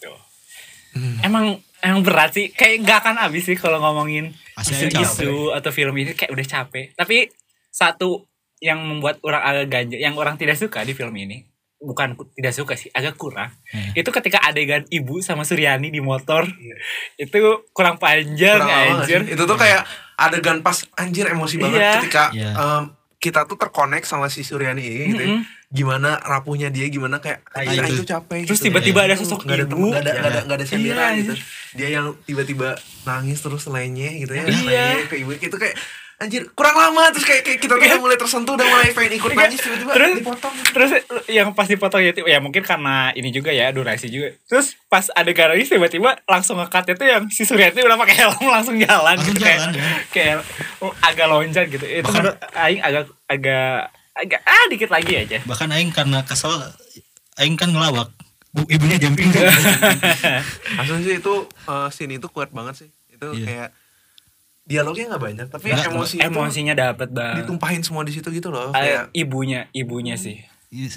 [0.00, 0.20] Tuh.
[1.24, 5.94] emang emang berat sih kayak nggak akan habis sih kalau ngomongin Pasti isu-isu atau film
[5.94, 7.32] ini kayak udah capek tapi
[7.66, 12.52] satu yang membuat orang agak ganjel yang orang tidak suka di film ini bukan tidak
[12.52, 13.96] suka sih agak kurang Hmm.
[13.96, 16.44] itu ketika adegan ibu sama Suryani di motor
[17.16, 17.40] itu
[17.70, 19.20] kurang panjang Kurang anjir?
[19.24, 21.92] Itu tuh kayak adegan pas anjir emosi banget Iya.
[21.98, 22.50] ketika Iya.
[22.52, 22.84] em,
[23.20, 25.20] kita tuh terkonek sama si Suryani ini gitu.
[25.20, 25.28] ya.
[25.30, 25.42] Mm-mm.
[25.70, 27.94] Gimana rapuhnya dia gimana kayak anjir itu.
[27.94, 28.42] itu capek.
[28.42, 28.66] Terus gitu.
[28.66, 29.70] tiba-tiba ada Itu sosok nggak ada ibu.
[29.70, 30.42] temen, nggak ada nggak ada Iya.
[30.42, 31.32] nggak ada Iya, gitu.
[31.70, 32.68] Dia yang tiba-tiba
[33.04, 34.42] nangis terus lenyeh gitu ya.
[34.42, 34.56] Iya.
[34.56, 35.76] Lenyeh ke ibu itu kayak
[36.20, 39.30] anjir kurang lama terus kayak, kayak kita tuh udah mulai tersentuh udah mulai pengen ikut
[39.30, 39.40] Iya.
[39.40, 40.54] nangis tiba-tiba Terus- dipotong.
[40.70, 40.90] Terus
[41.26, 44.36] yang pas dipotong itu ya mungkin karena ini juga ya durasi juga.
[44.44, 48.76] Terus pas adegan lagi tiba-tiba langsung ngekat itu yang si Suryati udah pakai helm langsung
[48.76, 49.96] jalan Langsung gitu jalan, kayak, ya.
[50.12, 50.36] kayak
[50.78, 51.82] oh, agak loncat gitu.
[51.82, 53.72] Itu Bahkan- menurut Aing agak agak
[54.12, 55.38] agak ah dikit lagi aja.
[55.42, 56.52] Bahkan aing karena kesel
[57.36, 58.12] aing kan ngelawak.
[58.50, 59.30] Bu, ibunya jumping.
[60.80, 62.88] Asli sih itu eh, scene itu kuat banget sih.
[63.08, 63.46] Itu Iya.
[63.46, 63.68] kayak
[64.70, 67.42] dialognya nggak banyak tapi Nggak, emosi itu Emosinya dapet banget.
[67.42, 68.70] ditumpahin semua di situ gitu loh.
[68.70, 70.38] Kayak ibunya ibunya sih.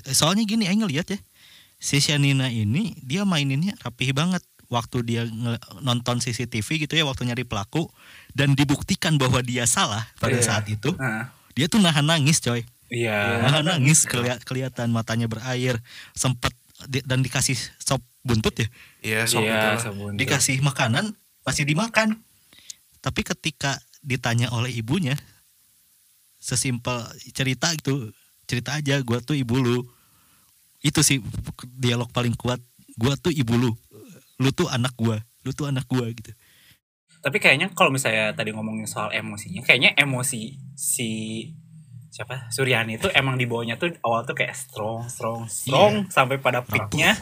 [0.07, 1.19] Soalnya gini aing ngeliat ya.
[1.75, 5.21] Si Shanina ini dia maininnya rapih banget waktu dia
[5.79, 7.89] nonton CCTV gitu ya waktu nyari pelaku
[8.31, 10.45] dan dibuktikan bahwa dia salah pada Iya.
[10.45, 13.37] saat itu Nah, dia tuh nahan nangis coy iya.
[13.39, 15.77] nahan nangis keli- kelihatan matanya berair
[16.11, 16.57] sempet
[16.87, 18.67] di- dan dikasih sop buntut ya
[19.03, 19.77] Iya, Iya, gitu lah.
[19.79, 20.11] sabun.
[20.15, 21.13] dikasih makanan
[21.43, 22.23] masih dimakan
[23.03, 25.19] tapi ketika ditanya oleh ibunya
[26.39, 27.03] sesimpel
[27.35, 28.15] cerita gitu
[28.47, 29.83] cerita aja gua tuh ibu lu.
[30.83, 31.19] Itu sih
[31.79, 32.59] dialog paling kuat
[32.95, 33.71] gua tuh ibu lu
[34.39, 36.31] lu tuh anak gua lu tuh anak gua gitu.
[37.23, 41.11] Tapi kayaknya kalau misalnya tadi ngomongin soal emosinya, kayaknya emosi si
[42.11, 42.51] siapa?
[42.51, 47.15] Suryani itu emang dibawanya tuh awal tuh kayak strong, strong, strong sampai pada peaknya,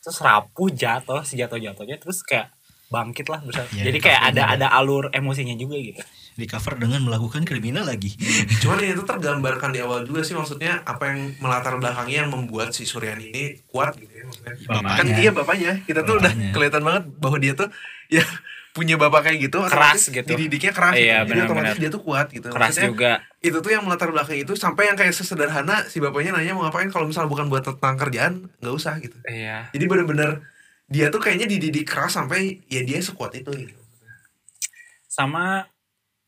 [0.00, 2.48] terus rapuh jatuh, si jatuh jatuhnya terus kayak
[2.92, 3.64] bangkit lah besar.
[3.72, 6.04] Iya, Jadi kayak ada ada alur emosinya juga gitu.
[6.32, 8.16] di cover dengan melakukan kriminal lagi
[8.64, 12.72] Cuman ini tuh tergambarkan di awal juga sih maksudnya apa yang melatar belakangnya yang membuat
[12.72, 14.52] si Suryani ini kuat gitu ya maksudnya.
[14.64, 14.96] Bapaknya.
[14.96, 17.68] Kan dia bapaknya, kita tuh udah kelihatan banget bahwa dia tuh
[18.08, 18.24] ya
[18.72, 20.24] punya bapak kayak gitu Keras gitu.
[20.24, 21.36] Dididiknya keras Iya, gitu.
[21.36, 22.48] Jadi otomatis dia tuh kuat gitu.
[22.48, 23.12] Keras Maksudnya, juga.
[23.44, 26.88] Itu tuh yang melatar belakang itu sampai yang kayak sesederhana si bapaknya nanya mau ngapain
[26.88, 29.20] kalau misalnya bukan buat tentang kerjaan nggak usah gitu.
[29.28, 29.68] Iya.
[29.76, 30.48] Jadi bener-bener
[30.92, 33.80] dia tuh kayaknya dididik keras sampai ya dia sekuat itu gitu.
[35.08, 35.64] Sama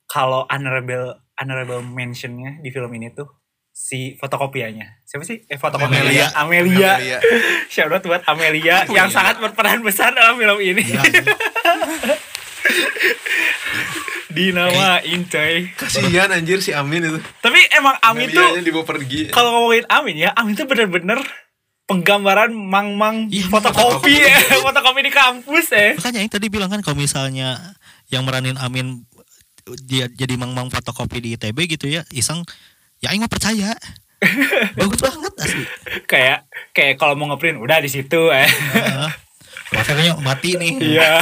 [0.09, 3.29] kalau honorable honorable mentionnya di film ini tuh
[3.75, 5.45] si fotokopiannya siapa sih?
[5.45, 6.93] Eh fotokopiannya Amelia.
[6.97, 7.21] Amelia,
[7.73, 10.81] shout out buat Amelia yang sangat berperan besar dalam film ini.
[10.81, 11.03] Iya,
[14.35, 17.19] dinamain coy Kasihan anjir si Amin itu.
[17.39, 19.31] tapi emang Amin tuh Amelianya dibawa pergi.
[19.31, 21.23] kalau ngomongin Amin ya Amin tuh bener-bener
[21.85, 26.97] penggambaran mang-mang Iya, fotokopi ya fotokopi di kampus ya makanya yang tadi bilang kan kalau
[26.97, 27.77] misalnya
[28.09, 29.05] yang meranin Amin
[29.85, 32.45] dia jadi mang-mang fotokopi di ITB gitu ya iseng
[33.01, 33.73] ya aing mah percaya.
[34.81, 35.65] Bagus banget asli.
[36.09, 38.49] Kayak kayak kalau mau ngeprint udah di situ eh.
[38.49, 39.11] Heeh.
[39.77, 40.73] Wafelnya mati nih.
[40.81, 41.21] Iya.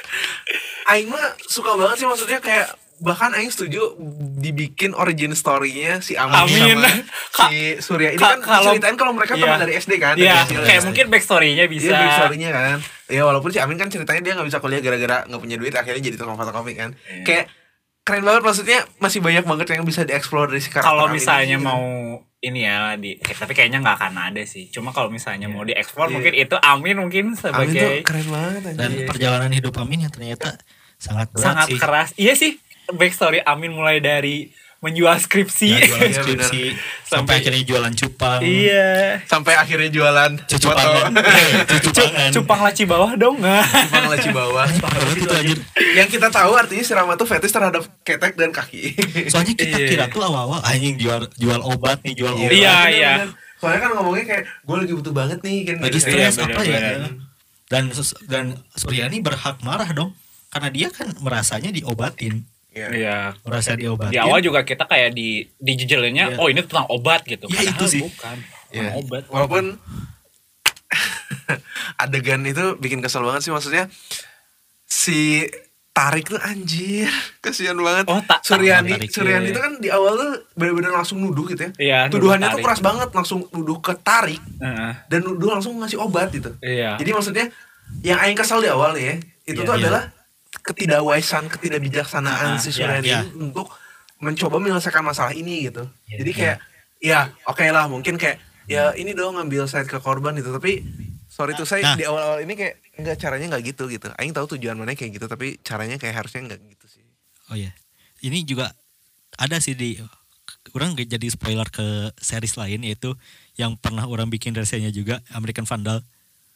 [0.90, 3.92] Aing mah suka banget sih maksudnya kayak bahkan Aing setuju
[4.34, 6.80] dibikin origin story-nya si Amin, Amin.
[6.80, 6.88] sama
[7.30, 9.42] Ka- si Surya ini ka- kan kalau- ceritain kalau mereka Iya.
[9.42, 10.60] teman dari SD kan Iya, dari kecil.
[10.62, 11.86] kayak mungkin backstory-nya bisa.
[11.86, 15.22] Iya big story-nya kan Ya walaupun si Amin kan ceritanya dia gak bisa kuliah gara-gara
[15.22, 17.22] gak punya duit Akhirnya jadi tukang fotokopi kan Iya.
[17.22, 17.44] Kayak
[18.02, 21.46] keren banget maksudnya Masih banyak banget yang bisa dieksplor dari si karakter Kalau Amin misalnya
[21.46, 21.66] ini, gitu.
[21.66, 21.84] mau
[22.38, 24.68] ini ya di eh, tapi kayaknya nggak akan ada sih.
[24.68, 26.14] Cuma kalau misalnya mau dieksplor Iya.
[26.14, 29.06] mungkin itu Amin mungkin Amin tuh sebagai keren banget dan anjir.
[29.06, 30.54] perjalanan hidup Amin yang ternyata
[30.96, 32.08] sangat berat sangat sih keras.
[32.14, 32.56] Iya sih,
[32.88, 35.72] backstory Amin mulai dari menjual skripsi.
[35.72, 36.62] Ya, jualan skripsi
[37.02, 38.90] Sampai- sampai akhirnya jualan cupang iya.
[39.24, 40.76] Sampai akhirnya jualan cucu foto.
[40.76, 41.10] pangan
[41.72, 43.64] cucu pangan Cupang laci bawah dong nggak?
[43.66, 45.58] Cupang laci bawah Parah itu anjir.
[45.96, 48.94] Yang kita tahu artinya si Rama tuh fetish terhadap ketek dan kaki
[49.26, 49.88] soalnya kita Iya.
[49.88, 53.12] kira tuh awal-awal anjing jual jual obat nih jual obat Iya, iya.
[53.18, 53.30] bener.
[53.56, 56.04] Soalnya kan ngomongnya kayak gue lagi butuh banget nih kan lagi gitu.
[56.04, 56.80] stres Iya, apa ya
[57.66, 57.84] dan
[58.28, 60.12] dan Suryani berhak marah dong
[60.48, 62.44] karena dia kan merasanya diobatin
[62.76, 62.88] Iya.
[62.92, 63.16] Iya.
[63.40, 66.38] merasa diobatin Di awal juga kita kayak di di jejelinnya, Iya.
[66.38, 67.48] oh ini tentang obat gitu.
[67.48, 68.02] Iya, Padahal itu sih.
[68.04, 68.36] bukan.
[68.68, 68.80] Iya.
[68.84, 69.22] Tentang obat.
[69.26, 69.64] Walaupun
[71.98, 73.88] adegan itu bikin kesel banget sih maksudnya
[74.84, 75.46] si
[75.90, 77.08] Tarik tuh anjir,
[77.40, 78.04] kasihan banget.
[78.04, 79.50] Oh, tak- Suryani, Tarik, Suryani iya.
[79.50, 81.70] itu kan di awal tuh bener-bener langsung nuduh gitu ya.
[81.74, 84.92] Iya, Tuduhannya tuh keras banget, langsung nuduh ke Tarik Heeh.
[85.08, 86.52] dan nuduh langsung ngasih obat gitu.
[86.60, 87.00] Iya.
[87.00, 87.46] Jadi maksudnya
[88.04, 89.14] yang aing kesal di awal nih ya,
[89.48, 89.80] itu Iya, tuh iya.
[89.80, 90.02] adalah
[90.66, 93.20] ketidakwaisan, ketidakbijaksanaan Ah, si iya, Suryani iya.
[93.38, 93.70] untuk
[94.18, 95.86] mencoba menyelesaikan masalah ini gitu.
[96.10, 96.58] Iya, Jadi kayak
[96.98, 100.82] ya oke lah mungkin kayak ya ini dong ngambil side ke korban gitu, tapi
[101.30, 101.94] sorry tuh saya Nah.
[101.94, 104.08] di awal-awal ini kayak enggak caranya nggak gitu gitu.
[104.18, 107.04] Aing tahu tujuan mana kayak gitu, tapi caranya kayak harusnya nggak gitu sih.
[107.52, 107.70] Oh iya.
[108.24, 108.72] Ini juga
[109.36, 110.00] ada sih di
[110.74, 113.14] orang jadi spoiler ke series lain yaitu
[113.54, 116.02] yang pernah orang bikin resennya juga American Vandal.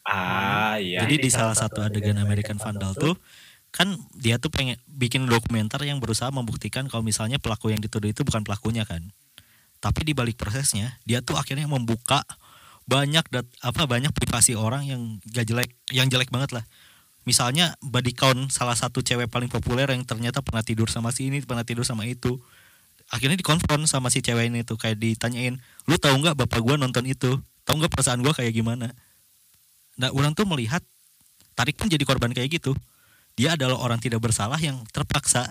[0.03, 1.05] Ah, iya.
[1.05, 3.15] Jadi di salah satu adegan American Vandal tuh
[3.71, 8.27] kan dia tuh pengen bikin dokumenter yang berusaha membuktikan kalau misalnya pelaku yang dituduh itu
[8.27, 9.01] bukan pelakunya kan.
[9.81, 12.27] Tapi di balik prosesnya dia tuh akhirnya membuka
[12.91, 15.01] banyak dat, apa banyak privasi orang yang
[15.31, 16.65] gak jelek, yang jelek banget lah.
[17.23, 21.39] Misalnya body count salah satu cewek paling populer yang ternyata pernah tidur sama si ini,
[21.47, 22.43] pernah tidur sama itu.
[23.11, 27.07] Akhirnya dikonfront sama si cewek ini tuh kayak ditanyain, "Lu tahu nggak bapak gua nonton
[27.07, 27.39] itu?
[27.67, 28.91] Tahu nggak perasaan gua kayak gimana?"
[30.01, 30.83] Nah, orang tuh melihat
[31.61, 32.73] Tarik pun jadi korban kayak gitu.
[33.39, 35.47] Dia adalah orang tidak bersalah yang terpaksa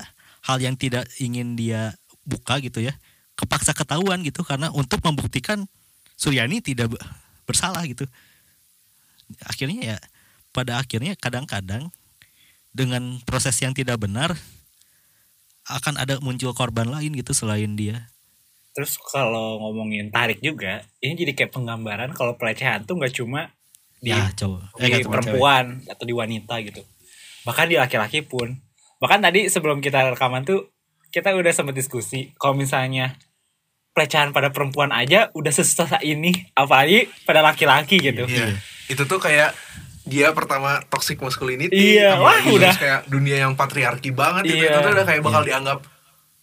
[0.45, 2.95] hal yang tidak ingin dia buka gitu ya,
[3.35, 5.65] kepaksa ketahuan gitu karena untuk membuktikan
[6.19, 7.01] Suryani tidak be-
[7.47, 8.05] bersalah gitu.
[9.47, 9.97] Akhirnya ya
[10.51, 11.89] pada akhirnya kadang-kadang
[12.73, 14.35] dengan proses yang tidak benar
[15.69, 18.09] akan ada muncul korban lain gitu selain dia.
[18.73, 23.53] Terus kalau ngomongin tarik juga, ini jadi kayak penggambaran kalau pelecehan tuh nggak cuma
[23.99, 24.61] di, Ya, cowok.
[24.77, 25.09] di nggak cuma cewek.
[25.13, 26.81] perempuan atau di wanita gitu.
[27.47, 28.55] Bahkan di laki-laki pun.
[28.99, 30.71] Bahkan tadi sebelum kita rekaman tuh
[31.09, 33.17] kita udah sempat diskusi kalau misalnya
[33.95, 38.29] pelecehan pada perempuan aja udah sesusah ini, apalagi pada laki-laki gitu.
[38.29, 38.55] Iya.
[38.87, 39.51] Itu tuh kayak
[40.09, 42.73] dia pertama toxic masculinity Iya, wah, udah.
[42.73, 44.65] kayak dunia yang patriarki banget gitu.
[44.65, 44.71] Iya.
[44.73, 45.79] Itu tuh udah kayak bakal dianggap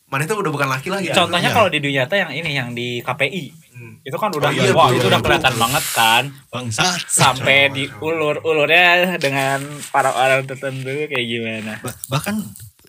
[0.07, 1.11] mana itu udah bukan laki lagi.
[1.11, 1.57] Contohnya Iya.
[1.57, 3.45] kalau di dunia nyata yang ini yang di KPI.
[3.73, 3.95] Hmm.
[4.01, 5.63] Itu kan udah Oh, iya, wah betul, itu udah betul, kelihatan betul.
[5.63, 6.23] banget kan.
[6.49, 6.85] Bangsa.
[7.05, 8.87] Sampai di ulur ulurnya
[9.17, 9.59] dengan
[9.91, 11.73] para orang tertentu kayak gimana.
[11.81, 12.39] Ba- bahkan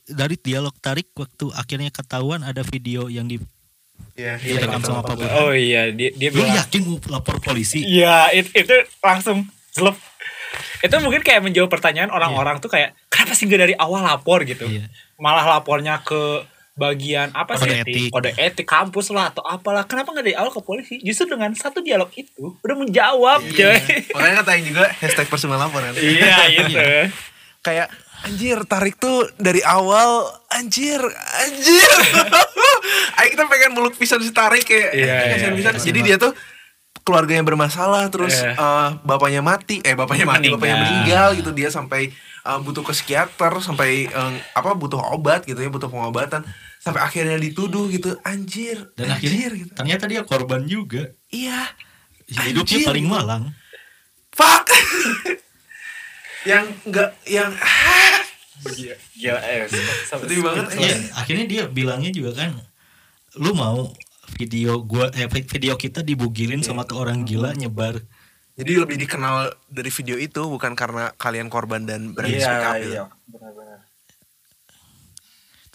[0.05, 3.41] dari dialog tarik waktu akhirnya ketahuan ada video yang di
[4.13, 5.18] Iya, Iya, rekam sama Pak.
[5.38, 6.53] Oh iya, dia dia lu bilang.
[6.55, 9.93] yakin mau lapor polisi Iya, it- itu langsung jelek.
[10.80, 14.65] Itu mungkin kayak menjawab pertanyaan orang-orang tuh kayak kenapa sih nggak dari awal lapor gitu.
[14.65, 14.89] Iya.
[15.18, 16.45] Malah lapornya ke
[16.78, 18.09] bagian apa Kode sih etik.
[18.09, 21.82] kode etik kampus lah atau apalah kenapa nggak dari awal ke polisi justru dengan satu
[21.82, 23.82] dialog itu udah menjawab Iya.
[23.82, 25.91] coy Makanya ngatain juga hashtag personal laporan.
[25.93, 26.78] iya gitu
[27.59, 31.01] kayak anjir tarik tuh dari awal anjir
[31.36, 31.89] anjir
[33.17, 35.73] ayo kita pengen meluk pisan si tarik kayak Iya, eh, kasihan iya, pisan.
[35.73, 35.84] iya.
[35.84, 36.34] jadi dia tuh
[36.99, 38.53] keluarganya bermasalah terus Iya.
[38.53, 40.55] eh, bapaknya mati eh bapaknya mati Meninggal.
[40.55, 42.13] bapaknya meninggal gitu dia sampai
[42.43, 46.45] eh, butuh ke psikiater sampai eh, apa butuh obat gitu ya butuh pengobatan
[46.88, 49.71] sampai akhirnya dituduh gitu anjir dan anjir akhirnya gitu.
[49.75, 51.11] ternyata dia korban juga.
[51.27, 51.67] Iya
[52.27, 53.15] hidupnya Anjir, paling gitu.
[53.15, 53.43] malang.
[54.35, 54.67] Fuck.
[56.49, 57.51] Yang enggak yang
[59.19, 59.67] gila eh
[60.07, 62.55] Sedih banget, Iya, akhirnya dia bilangnya juga kan
[63.35, 63.91] lu mau
[64.39, 67.99] video gua eh video kita dibugilin sama tuh orang gila nyebar.
[68.55, 72.89] Jadi lebih dikenal dari video itu bukan karena kalian korban dan berani speak up gitu.
[72.95, 73.66] iya benar-benar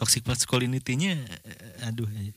[0.02, 1.14] toxic masculinity-nya
[1.46, 2.34] eh, aduh eh.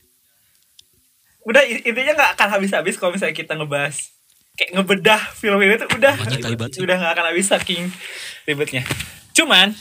[1.42, 4.14] udah intinya nggak akan habis-habis kalau misalnya kita ngebahas
[4.56, 6.14] kayak ngebedah film ini tuh udah.
[6.80, 7.92] Udah nggak akan habis saking
[8.48, 8.82] ribetnya.
[9.36, 9.76] Cuman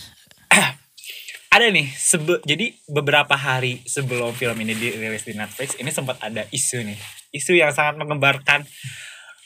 [1.56, 6.44] ada nih sebe jadi beberapa hari sebelum film ini dirilis di Netflix ini sempat ada
[6.52, 7.00] isu nih.
[7.32, 8.68] Isu yang sangat menggembarkan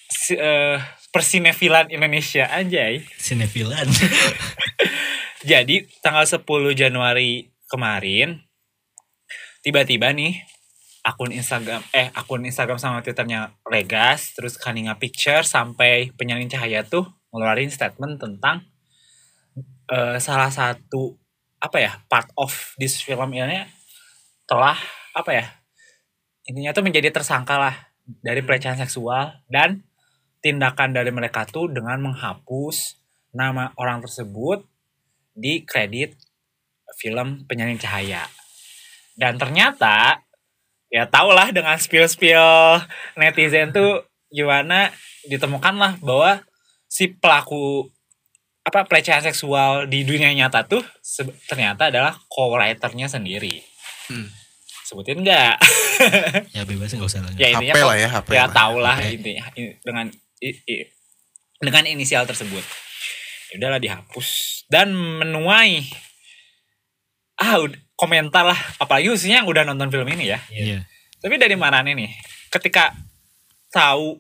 [0.10, 0.82] si- eh,
[1.14, 3.06] persinefilan Indonesia anjay.
[3.22, 3.86] Sinefilan.
[5.50, 6.44] Jadi tanggal 10
[6.76, 8.42] Januari kemarin
[9.62, 10.42] tiba-tiba nih
[11.06, 17.08] akun Instagram eh akun Instagram sama Twitternya Legas terus Kaninga Picture sampai penyalin cahaya tuh
[17.32, 18.66] ngeluarin statement tentang
[19.88, 21.16] eh, salah satu
[21.60, 23.64] apa ya part of this film ini
[24.48, 24.76] telah
[25.14, 25.46] apa ya
[26.48, 27.76] intinya tuh menjadi tersangka lah
[28.26, 29.86] dari pelecehan seksual dan
[30.40, 32.98] tindakan dari mereka tuh dengan menghapus
[33.36, 34.66] nama orang tersebut
[35.36, 36.18] di kredit
[37.00, 38.28] film penyalin cahaya
[39.16, 40.20] dan ternyata
[40.88, 42.82] ya tau lah dengan spill-spill
[43.16, 44.92] netizen tuh gimana
[45.24, 46.44] ditemukanlah bahwa
[46.86, 47.88] si pelaku
[48.62, 53.64] apa pelecehan seksual di dunia nyata tuh se- ternyata adalah co-writernya sendiri
[54.10, 54.26] Hmm.
[54.84, 55.54] sebutin nggak
[56.58, 58.50] ya bebas nggak usah ya intinya HP lah ya, HP ya lah.
[58.50, 59.22] tau lah HP.
[59.22, 59.46] intinya
[59.80, 60.06] dengan
[60.40, 60.90] i- i-
[61.60, 62.66] dengan inisial tersebut
[63.50, 64.28] ya udahlah dihapus
[64.66, 65.86] dan menuai
[67.40, 67.56] ah
[67.96, 70.84] komentar lah apalagi khususnya yang udah nonton film ini ya Iya.
[71.20, 72.12] tapi dari mana nih
[72.52, 72.92] ketika
[73.70, 74.20] tahu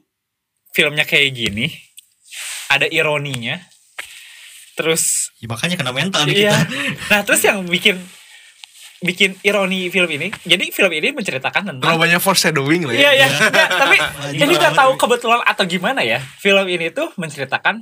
[0.71, 1.67] filmnya kayak gini
[2.69, 3.59] ada ironinya
[4.75, 6.67] terus Ya, makanya kena mental nih iya kita.
[7.11, 7.95] nah terus yang bikin
[8.99, 12.99] bikin ironi film ini jadi film ini menceritakan tentang Terlalu banyak foreshadowing lah ya.
[12.99, 13.27] Iya iya.
[13.31, 13.97] Nggak, tapi
[14.43, 16.19] ini nggak tahu kebetulan atau gimana ya.
[16.19, 17.79] Film ini tuh menceritakan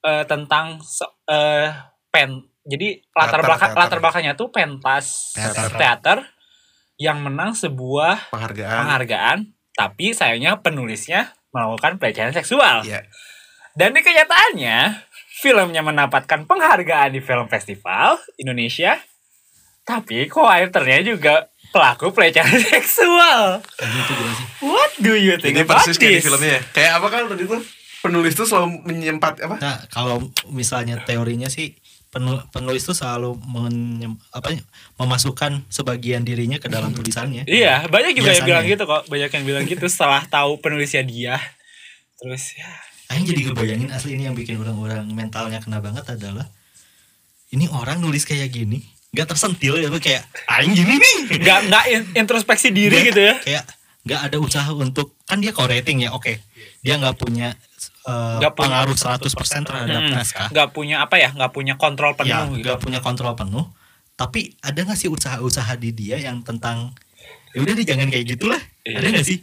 [0.00, 0.80] eh, tentang
[1.28, 1.68] eh,
[2.08, 2.40] pen.
[2.62, 3.80] Jadi latar Teater, belakang teater.
[3.82, 5.68] latar belakangnya tuh pentas Teater.
[5.74, 6.18] teater.
[6.96, 8.78] yang menang sebuah Penghargaan.
[8.84, 9.38] penghargaan,
[9.72, 12.84] tapi sayangnya penulisnya melakukan pelecehan seksual.
[12.84, 13.08] Iya.
[13.72, 15.00] Dan di kenyataannya
[15.34, 19.00] filmnya mendapatkan penghargaan di film festival Indonesia,
[19.82, 23.64] tapi co-writernya juga pelaku pelecehan seksual.
[24.60, 26.52] What do you think Ini about persis kayak di filmnya.
[26.52, 26.62] ya.
[26.70, 27.64] Kayak apa kan tadi tuh
[28.00, 29.56] penulis tuh selalu menyempat apa?
[29.56, 31.72] Nah, kalau misalnya teorinya sih
[32.10, 34.62] penu- penulis tuh selalu menyem- apa ya,
[34.98, 37.46] memasukkan sebagian dirinya ke dalam tulisannya.
[37.46, 39.02] Iya, banyak juga yang bilang gitu kok.
[39.06, 41.38] Banyak yang bilang gitu setelah tahu penulisnya dia.
[42.20, 42.68] Terus ya,
[43.10, 46.46] Aing jadi kebayangin asli ini yang bikin orang-orang mentalnya kena banget adalah
[47.50, 52.10] ini orang nulis kayak gini nggak tersentil ya kayak aing gini nih nggak nggak in-
[52.14, 53.34] introspeksi diri Dia gitu ya.
[53.42, 53.64] kayak
[54.06, 56.38] nggak ada usaha untuk kan dia co-rating ya oke
[56.80, 57.58] dia nggak punya
[58.02, 62.12] eh, Nggak punya- pengaruh 100% terhadap Hmm, naskah nggak punya apa ya, nggak punya kontrol
[62.12, 62.64] ya penuh gitu.
[62.64, 63.66] nggak punya kontrol penuh
[64.14, 66.92] tapi ada nggak sih usaha-usaha di dia yang tentang
[67.50, 68.96] ya udah deh jangan kayak gitulah Iya.
[68.96, 69.38] ada nggak sih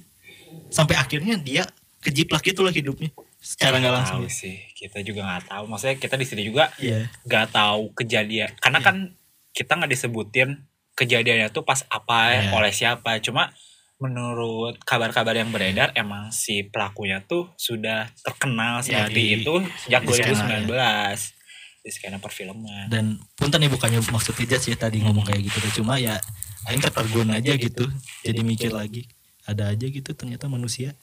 [0.68, 1.64] sampai akhirnya dia
[2.00, 5.64] kejiplak gitulah hidupnya secara nggak langsung Tahu sih, kita juga nggak tahu.
[5.68, 8.52] Maksudnya kita di sini juga iya nggak tahu kejadian.
[8.58, 9.14] Karena kan
[9.52, 10.50] kita nggak disebutin
[10.94, 12.52] kejadiannya tuh pas apa Iya.
[12.52, 13.18] oleh siapa.
[13.20, 13.54] Cuma
[13.98, 20.02] menurut kabar-kabar yang beredar emang si pelakunya tuh sudah terkenal Ya, seperti di- itu sejak
[20.02, 20.38] di skena,
[20.70, 21.34] 2019
[21.80, 22.88] di skena perfilman.
[22.88, 26.20] dan punten ya bukannya maksud tidak sih tadi ngomong kayak gitu cuma ya
[26.66, 27.88] aing tertergun aja gitu
[28.22, 29.08] jadi mikir lagi
[29.44, 30.94] ada aja gitu ternyata manusia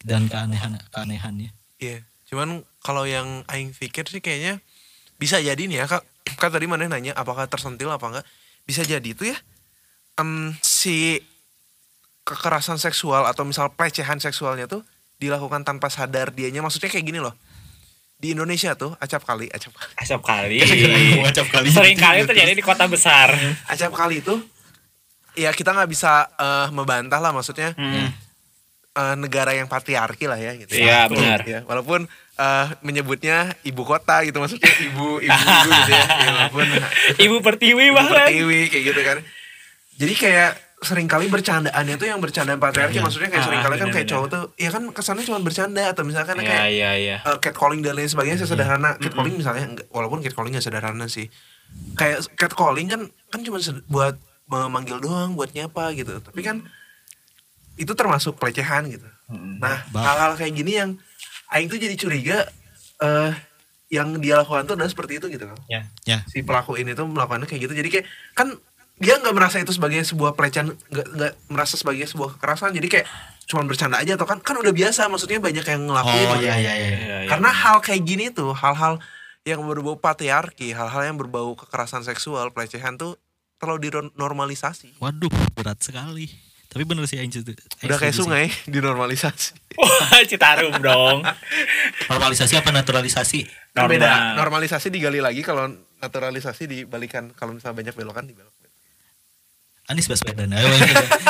[0.00, 1.98] dan keanehan keanehannya Iya.
[2.24, 2.48] Cuman
[2.78, 4.62] kalau yang aing pikir sih kayaknya
[5.16, 6.06] bisa jadi nih ya kak.
[6.32, 8.26] Kak tadi mana nanya apakah tersentil apa enggak?
[8.62, 9.34] Bisa jadi itu ya.
[10.14, 11.18] Em, si
[12.22, 14.82] kekerasan seksual atau misal pelecehan seksualnya tuh
[15.16, 16.60] dilakukan tanpa sadar dianya.
[16.60, 17.34] Maksudnya kayak gini loh.
[18.16, 19.92] Di Indonesia tuh acap kali, acap kali.
[19.98, 20.56] Asap kali.
[21.20, 23.34] Wacap kali Sering kali terjadi di kota besar.
[23.66, 24.38] Acap kali itu
[25.34, 28.14] ya kita nggak bisa eh, membantah lah maksudnya Hmm.
[28.92, 30.70] eh, negara yang patriarki lah ya gitu.
[30.72, 31.40] Iya, Walaupun- benar.
[31.42, 32.00] Ya, walaupun
[32.32, 36.04] eh, menyebutnya ibu kota gitu maksudnya ibu ibu, ibu gitu ya.
[36.06, 36.66] ya walaupun
[37.18, 38.30] Ibu pertiwi ibu bahkan.
[38.30, 39.18] pertiwi kayak gitu kan.
[39.98, 40.50] Jadi kayak
[40.82, 43.02] sering kali bercandaannya tuh yang bercandaan patriarki Iya.
[43.02, 46.02] maksudnya kayak Ah, sering kali kan kayak cowok tuh ya kan kesannya cuma bercanda atau
[46.02, 47.16] misalkan Iya, kayak iya, iya.
[47.22, 48.98] eh, catcalling dan lain sebagainya sesederhana.
[48.98, 51.30] Catcalling misalnya walaupun catcalling gak sederhana sih.
[51.94, 56.18] Kayak catcalling kan kan cuma buat memanggil doang buat nyapa gitu.
[56.18, 56.66] Tapi kan
[57.74, 59.06] itu termasuk pelecehan gitu.
[59.32, 60.90] Nah hal-hal kayak gini yang
[61.48, 62.44] aing tuh jadi curiga
[62.98, 63.32] eh
[63.88, 65.84] yang dia lakukan tuh adalah seperti itu gitu kan Ya.
[66.02, 66.18] ya.
[66.26, 67.74] Si pelaku ini tuh melakukannya kayak gitu.
[67.76, 68.56] Jadi kayak kan
[69.02, 72.70] dia nggak merasa itu sebagai sebuah pelecehan nggak nggak merasa sebagai sebuah kekerasan.
[72.70, 73.06] Jadi kayak
[73.50, 76.26] cuma bercanda aja atau kan kan udah biasa maksudnya banyak yang ngelakuin.
[76.30, 76.46] Oh gitu.
[76.46, 76.88] iya iya iya.
[76.94, 76.96] Iya,
[77.26, 77.28] iya.
[77.28, 79.02] karena hal kayak gini tuh hal-hal
[79.42, 83.18] yang berbau patriarki hal-hal yang berbau kekerasan seksual pelecehan tuh
[83.58, 85.02] terlalu dinormalisasi.
[85.02, 86.30] Waduh berat sekali.
[86.72, 89.76] Tapi bener sih Aing udah kayak sungai dinormalisasi.
[89.76, 91.20] Wah, Citarum dong.
[92.08, 93.44] normalisasi apa naturalisasi?
[93.76, 93.92] Kan Normal.
[93.98, 95.68] beda normalisasi digali lagi kalau
[96.00, 97.28] naturalisasi dibalikan.
[97.36, 98.61] Kalau misalnya banyak belokan dibelok
[99.84, 100.68] Anies Baswedan ayo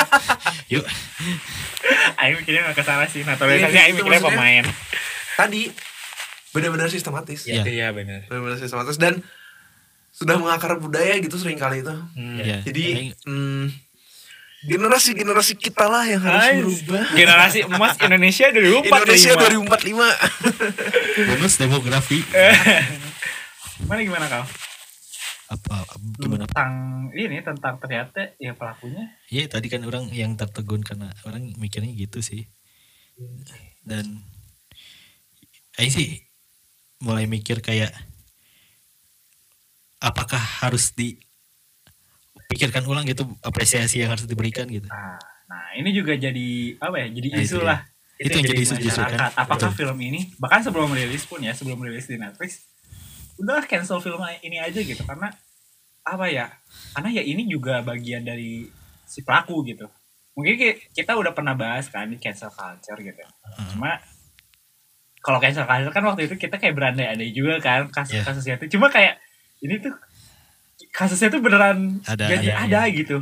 [0.72, 0.84] yuk
[2.14, 3.20] Aing mikirnya gak ke sana sih.
[3.20, 4.38] Iya, Naturalisasi Aing itu mikirnya maksudnya.
[4.38, 4.64] pemain.
[5.34, 5.62] tadi
[6.50, 7.64] benar-benar sistematis Iya.
[7.64, 8.20] Iya, benar.
[8.26, 9.24] benar-benar sistematis dan
[10.10, 11.96] sudah mengakar budaya gitu sering kali itu
[12.38, 13.72] ya jadi hmm,
[14.62, 16.60] generasi generasi kita lah yang harus Ais.
[16.60, 18.92] berubah Generasi emas Indonesia 2045.
[18.92, 22.18] Indonesia 2045 bonus demografi
[23.80, 24.44] Gimana gimana kau?
[25.52, 25.84] Apa
[26.16, 26.72] gimana tentang
[27.12, 32.24] ini tentang ternyata ya pelakunya Iya tadi kan orang yang tertegun karena orang mikirnya gitu
[32.24, 32.48] sih.
[33.84, 34.24] Dan
[35.76, 36.24] Aing sih
[36.98, 37.92] mulai mikir kayak
[39.98, 44.88] apakah harus dipikirkan ulang gitu apresiasi yang harus diberikan gitu.
[44.88, 46.48] nah, nah ini juga jadi
[46.78, 47.68] apa ya jadi Nah, isu itu ya.
[47.68, 47.78] lah
[48.18, 49.30] Itu yang jadi isu justru kan.
[49.34, 49.78] apakah Betul.
[49.82, 52.70] film ini bahkan sebelum rilis pun ya sebelum rilis di Netflix
[53.42, 55.26] udahlah cancel film ini aja gitu karena
[56.02, 56.46] apa ya
[56.94, 58.70] karena ya ini juga bagian dari
[59.04, 59.90] si pelaku gitu.
[60.32, 63.20] Mungkin ki- kita udah pernah bahas kan di cancel culture gitu.
[63.68, 63.98] Cuma
[65.18, 67.92] kalau cancel culture kan waktu itu kita kayak berandai-andai juga kan Iya.
[68.22, 69.18] kasus-kasusnya itu cuma kayak
[69.60, 69.94] ini tuh
[70.90, 73.18] kasusnya tuh beneran Ada, jadi ada, ada, gitu.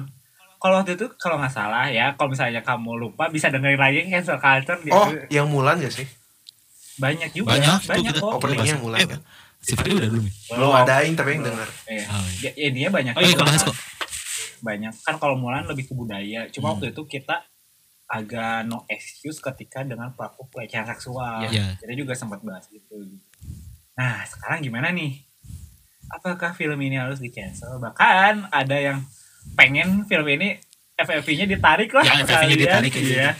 [0.56, 4.36] Kalau waktu itu kalau nggak salah ya kalau misalnya kamu lupa bisa dengerin lagi cancel
[4.36, 4.92] culture gitu.
[4.92, 6.06] Oh, yang Mulan gak sih?
[7.00, 9.20] banyak juga Banyak, banyak openingnya yang Mulan Eh, kan?
[9.60, 10.32] Si Freddy udah belum ya?
[10.50, 11.68] Belum ada yang tapi yang denger.
[11.86, 12.04] Iya.
[12.06, 13.76] Oh, Ya, ininya banyak Oh, iya, kebahas kok.
[14.60, 16.72] banyak kan kalau Mulan lebih ke budaya cuma Hmm.
[16.74, 17.44] waktu itu kita
[18.06, 21.76] agak no excuse ketika dengan pelaku pelecehan seksual Iya.
[21.76, 23.00] kita juga sempat bahas gitu
[23.94, 25.24] nah sekarang gimana nih
[26.10, 28.98] apakah film ini harus di cancel bahkan ada yang
[29.54, 30.60] pengen film ini
[30.94, 33.00] FFV-nya ditarik lah Ya, FFV-nya ditarik aja.
[33.00, 33.30] Iya.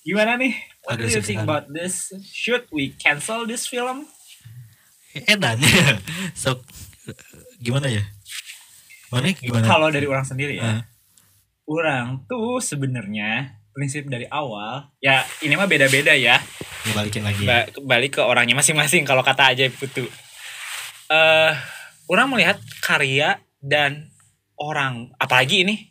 [0.00, 1.44] gimana nih what do you think sekali.
[1.44, 4.08] about this should we cancel this film
[5.28, 5.58] Edan.
[6.32, 6.60] so
[7.56, 8.02] gimana ya?
[9.10, 9.66] Mana gimana?
[9.66, 10.82] kalau dari orang sendiri ya Ah.
[11.64, 16.38] orang tuh sebenarnya prinsip dari awal ya ini mah beda-beda ya
[16.80, 17.44] Ya, balikin lagi.
[17.44, 20.06] ba- balik ke orangnya masing-masing kalau kata aja putu
[21.08, 21.52] eh
[22.06, 24.08] orang melihat karya dan
[24.56, 25.90] orang apalagi ini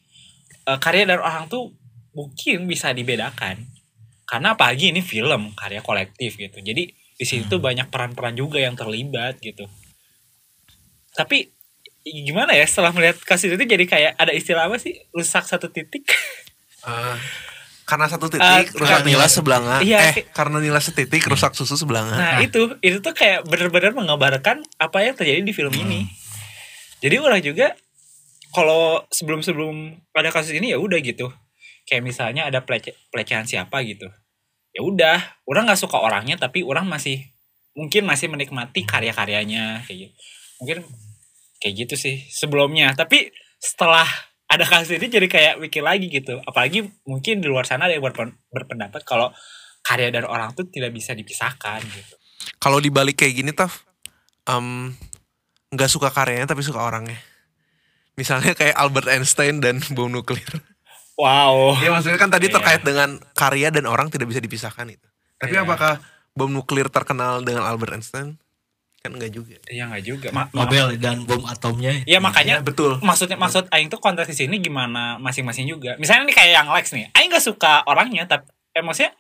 [0.64, 1.76] eh, karya dan orang tuh
[2.12, 3.68] mungkin bisa dibedakan
[4.26, 6.90] karena apalagi ini film karya kolektif gitu jadi
[7.20, 9.68] di situ tuh banyak peran-peran juga yang terlibat gitu
[11.14, 11.52] tapi
[12.08, 16.08] gimana ya setelah melihat kasus itu jadi kayak ada istilah apa sih rusak satu titik
[16.80, 17.16] Eh,
[17.84, 19.82] karena satu titik Eh, rusak nila sebelanga.
[19.84, 22.16] Iya, eh, karena nila setitik rusak susu sebelanga.
[22.16, 26.06] Nah itu itu tuh kayak bener-bener mengabarkan apa yang terjadi di film ini.
[26.06, 26.12] Hmm.
[27.04, 27.76] Jadi orang juga
[28.54, 31.34] kalau sebelum-sebelum pada kasus ini ya udah gitu.
[31.90, 34.08] Kayak misalnya ada pelece pelecehan siapa gitu.
[34.70, 35.18] Ya udah,
[35.50, 37.34] orang nggak suka orangnya tapi orang masih
[37.74, 40.16] mungkin masih menikmati karya-karyanya kayak gitu.
[40.62, 40.78] Mungkin
[41.60, 42.94] kayak gitu sih sebelumnya.
[42.94, 44.08] Tapi setelah
[44.50, 46.42] ada kasus ini jadi kayak mikir lagi gitu.
[46.44, 49.30] Apalagi mungkin di luar sana ada yang berpen- berpendapat kalau
[49.86, 52.16] karya dan orang tuh tidak bisa dipisahkan gitu.
[52.58, 53.86] Kalau dibalik kayak gini Taf,
[54.50, 54.96] em,
[55.70, 57.20] nggak suka karyanya tapi suka orangnya.
[58.18, 60.60] Misalnya kayak Albert Einstein dan bom nuklir.
[61.20, 61.76] Wow.
[61.78, 62.56] Ya maksudnya kan tadi Iya.
[62.56, 65.04] terkait dengan karya dan orang tidak bisa dipisahkan itu.
[65.36, 65.68] Tapi Iya.
[65.68, 66.00] apakah
[66.32, 68.40] bom nuklir terkenal dengan Albert Einstein?
[69.00, 69.60] Kan enggak juga.
[69.68, 70.28] Iya nggak juga.
[70.32, 72.04] Ma- Nobel dan bom atomnya.
[72.04, 73.00] Iya makanya Ya, betul.
[73.00, 75.96] maksudnya maksud Aing tuh konteks di sini gimana masing-masing juga.
[75.96, 79.12] Misalnya nih kayak yang Lex nih, Aing nggak suka orangnya tapi eh, maksudnya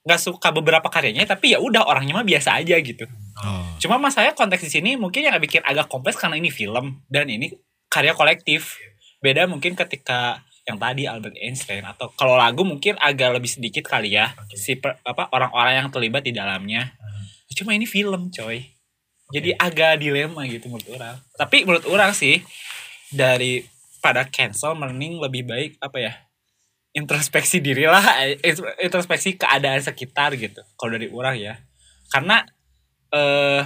[0.00, 3.04] nggak suka beberapa karyanya tapi ya udah orangnya mah biasa aja gitu.
[3.40, 3.64] Oh.
[3.76, 7.28] Cuma mas saya konteks di sini mungkin yang bikin agak kompleks karena ini film dan
[7.28, 7.52] ini
[7.88, 8.80] karya kolektif.
[9.20, 10.40] Beda mungkin ketika
[10.70, 15.02] yang tadi Albert Einstein atau kalau lagu mungkin agak lebih sedikit kali ya si per-
[15.02, 16.94] apa orang-orang yang terlibat di dalamnya.
[17.50, 18.62] Cuma ini film, coy.
[19.30, 21.18] Jadi agak dilema gitu menurut orang.
[21.34, 22.40] Tapi menurut orang sih
[23.10, 23.66] dari
[23.98, 26.14] pada cancel mending lebih baik apa ya?
[26.90, 28.34] introspeksi diri lah, eh,
[28.82, 30.58] introspeksi keadaan sekitar gitu.
[30.74, 31.54] Kalau dari orang ya.
[32.10, 32.42] Karena
[33.10, 33.62] eh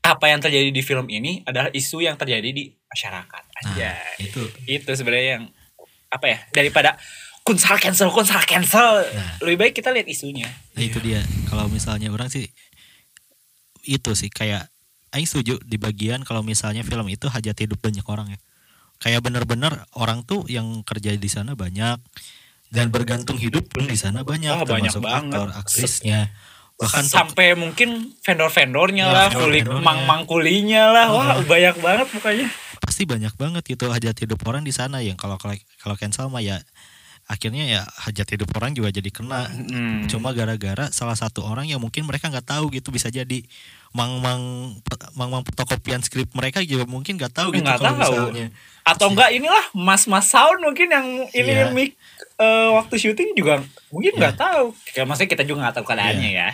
[0.00, 3.92] apa yang terjadi di film ini adalah isu yang terjadi di masyarakat Nah, aja.
[4.16, 4.40] itu.
[4.64, 5.44] itu sebenarnya yang
[6.08, 6.38] apa ya?
[6.50, 6.96] Daripada
[7.40, 9.40] kunsal cancel, kunsal cancel, Nah.
[9.40, 10.48] lebih baik kita lihat isunya.
[10.74, 11.20] Nah, itu dia.
[11.46, 12.44] Kalau misalnya orang sih
[13.82, 14.68] itu sih kayak
[15.08, 18.38] Aing setuju di bagian kalau misalnya film itu hajat hidup banyak orang ya.
[18.98, 21.96] Kayak bener-bener orang tuh yang kerja di sana banyak
[22.68, 25.32] dan bergantung hidup pun di sana banyak banyak termasuk banget.
[25.32, 26.20] aktor, aktrisnya.
[26.76, 29.82] Bahkan sampai mungkin vendor-vendornya Ya, lah, kulit vendor-vendornya.
[29.82, 31.06] mang-mang kulinya lah.
[31.08, 32.46] Wah, banyak banget pokoknya.
[32.88, 35.04] Pasti banyak banget gitu hajat hidup orang di sana.
[35.04, 36.56] Yang kalau kalau cancel mah ya
[37.28, 39.44] akhirnya ya hajat hidup orang juga jadi kena.
[39.52, 40.08] Hmm.
[40.08, 43.44] cuma gara-gara salah satu orang yang mungkin mereka nggak tahu gitu bisa jadi
[43.92, 44.72] mang-mang
[45.12, 47.92] mang-mang fotokopian skrip mereka juga mungkin nggak tahu gitu Nggak tahu.
[48.32, 48.48] misalnya.
[48.80, 51.68] Atau enggak inilah mas-mas sound mungkin yang ini Iya.
[51.68, 52.00] mic
[52.40, 53.60] eh, waktu syuting juga
[53.92, 54.72] mungkin nggak tahu.
[54.88, 56.48] Kayak maksudnya kita juga nggak tahu keadaannya ya.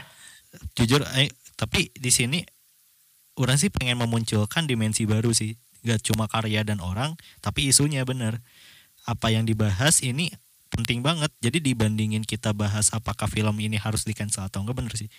[0.75, 2.43] Jujur eh, tapi di sini
[3.39, 5.55] orang sih pengen memunculkan dimensi baru sih
[5.85, 8.41] gak cuma karya dan orang tapi isunya bener.
[9.05, 10.33] Apa yang dibahas ini
[10.73, 11.29] penting banget.
[11.39, 15.13] Jadi dibandingin kita bahas apakah film ini harus di cancel atau enggak bener sih.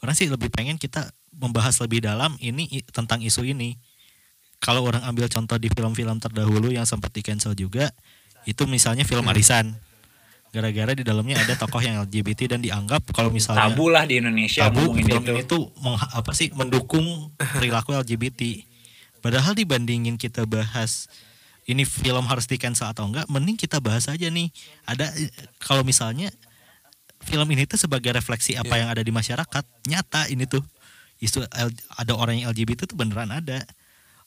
[0.00, 3.76] Orang sih lebih pengen kita membahas lebih dalam ini tentang isu ini.
[4.56, 7.92] Kalau orang ambil contoh di film-film terdahulu yang sempat di cancel juga
[8.48, 9.76] itu misalnya film Arisan.
[10.48, 14.64] Gara-gara di dalamnya ada tokoh yang LGBT dan dianggap kalau misalnya tabu lah di Indonesia
[14.72, 15.58] tabu film itu.
[15.84, 17.04] mengha- apa sih mendukung
[17.36, 18.64] perilaku LGBT.
[19.26, 21.10] Padahal dibandingin kita bahas
[21.66, 24.54] ini film harus di cancel atau enggak, mending kita bahas aja nih.
[24.86, 25.10] Ada
[25.58, 26.30] kalau misalnya
[27.20, 30.62] film ini tuh sebagai refleksi apa yang ada di masyarakat, nyata ini tuh
[31.18, 33.66] isu L- ada orang yang LGBT tuh beneran ada.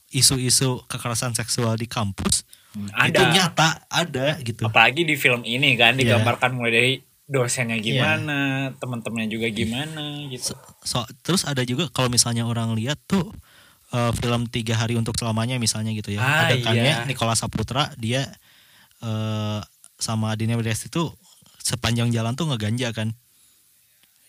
[0.10, 4.62] Isu-isu kekerasan seksual di kampus itu ada nyata ada gitu.
[4.62, 6.18] apalagi di film ini kan Iya.
[6.18, 6.94] digambarkan mulai dari
[7.26, 7.86] dosennya Iya.
[7.86, 8.38] gimana
[8.78, 13.34] teman-temannya juga gimana gitu So, so- terus ada juga kalau misalnya orang lihat tuh
[13.90, 16.20] eh, film tiga hari untuk selamanya misalnya gitu ya.
[16.20, 17.06] Ah, Adegannya iya.
[17.06, 18.26] Nikola Saputra dia
[19.00, 19.60] eh,
[19.96, 21.12] sama Dina Widiasti itu
[21.60, 23.12] sepanjang jalan tuh ngeganja kan.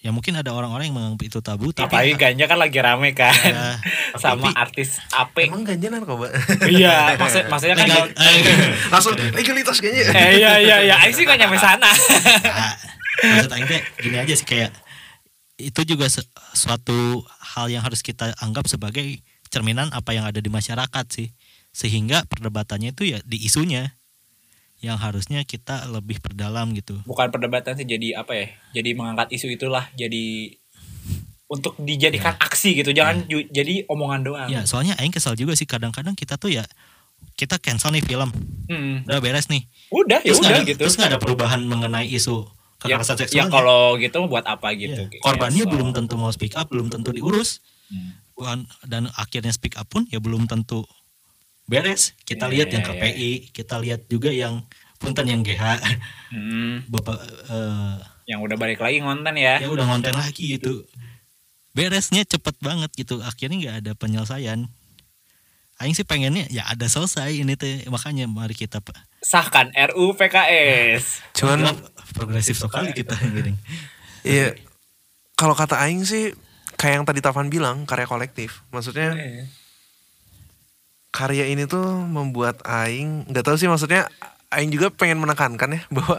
[0.00, 3.36] Ya mungkin ada orang-orang yang menganggap itu tabu tapi Apalagi ganja kan lagi rame kan.
[3.36, 3.76] Ya,
[4.16, 5.44] sama tapi- artis Ape.
[5.44, 6.32] Emang ganja narkoba?
[6.66, 8.40] iya, maksud maksudnya kan legal- eh,
[8.88, 10.08] Langsung legalitas kayaknya.
[10.10, 11.92] Eh, iya iya iya, Aing sih gak nyampe sana.
[13.20, 14.72] Nah, maksud Aing teh gini aja sih kayak
[15.60, 17.20] itu juga se- suatu
[17.52, 19.20] hal yang harus kita anggap sebagai
[19.50, 21.34] cerminan apa yang ada di masyarakat sih
[21.70, 23.94] sehingga perdebatannya itu ya di isunya
[24.80, 28.46] yang harusnya kita lebih perdalam gitu Bukan perdebatan sih jadi apa ya?
[28.72, 30.56] Jadi mengangkat isu itulah jadi
[31.46, 34.48] untuk dijadikan aksi gitu, jangan ju- jadi omongan doang.
[34.48, 36.62] ya soalnya Aing kesal juga sih kadang-kadang kita tuh ya
[37.34, 38.30] kita cancel nih film
[38.64, 39.02] Hmm.
[39.02, 40.78] udah beres nih Udah ya terus udah ada, gitu.
[40.78, 42.46] terus nggak ada perubahan mengenai isu
[42.80, 45.02] ya, kekerasan ya seksual kalau gitu buat apa gitu.
[45.04, 45.18] Iya.
[45.20, 45.72] korbannya Cancel.
[45.74, 47.58] belum tentu mau speak up belum tentu diurus
[47.90, 48.14] Hmm.
[48.40, 50.88] Bukan- dan akhirnya speak up pun ya belum tentu
[51.64, 54.64] beres kita Iya, lihat yang iya, KPI kita lihat juga yang
[54.96, 55.60] punten yang GH
[56.32, 56.88] Hmm.
[56.88, 59.58] bapak eh, Yang udah balik lagi ngonten ya.
[59.58, 60.88] ya udah ngonten lagi gitu
[61.70, 64.66] beresnya cepet banget gitu akhirnya nggak ada penyelesaian
[65.76, 69.00] Aing sih pengennya ya ada selesai ini teh makanya mari kita Pak.
[69.20, 71.24] Sahkan RU PKS.
[71.32, 71.72] Cuman
[72.12, 73.56] progresif sekali kita gini.
[74.20, 74.60] Iya,
[75.32, 76.36] kalau kata Aing sih
[76.80, 78.64] kayak yang tadi Tavan bilang karya kolektif.
[78.72, 79.12] Maksudnya
[81.12, 84.08] karya ini tuh membuat Aing nggak tahu sih maksudnya
[84.48, 86.16] Aing juga pengen menekankan ya bahwa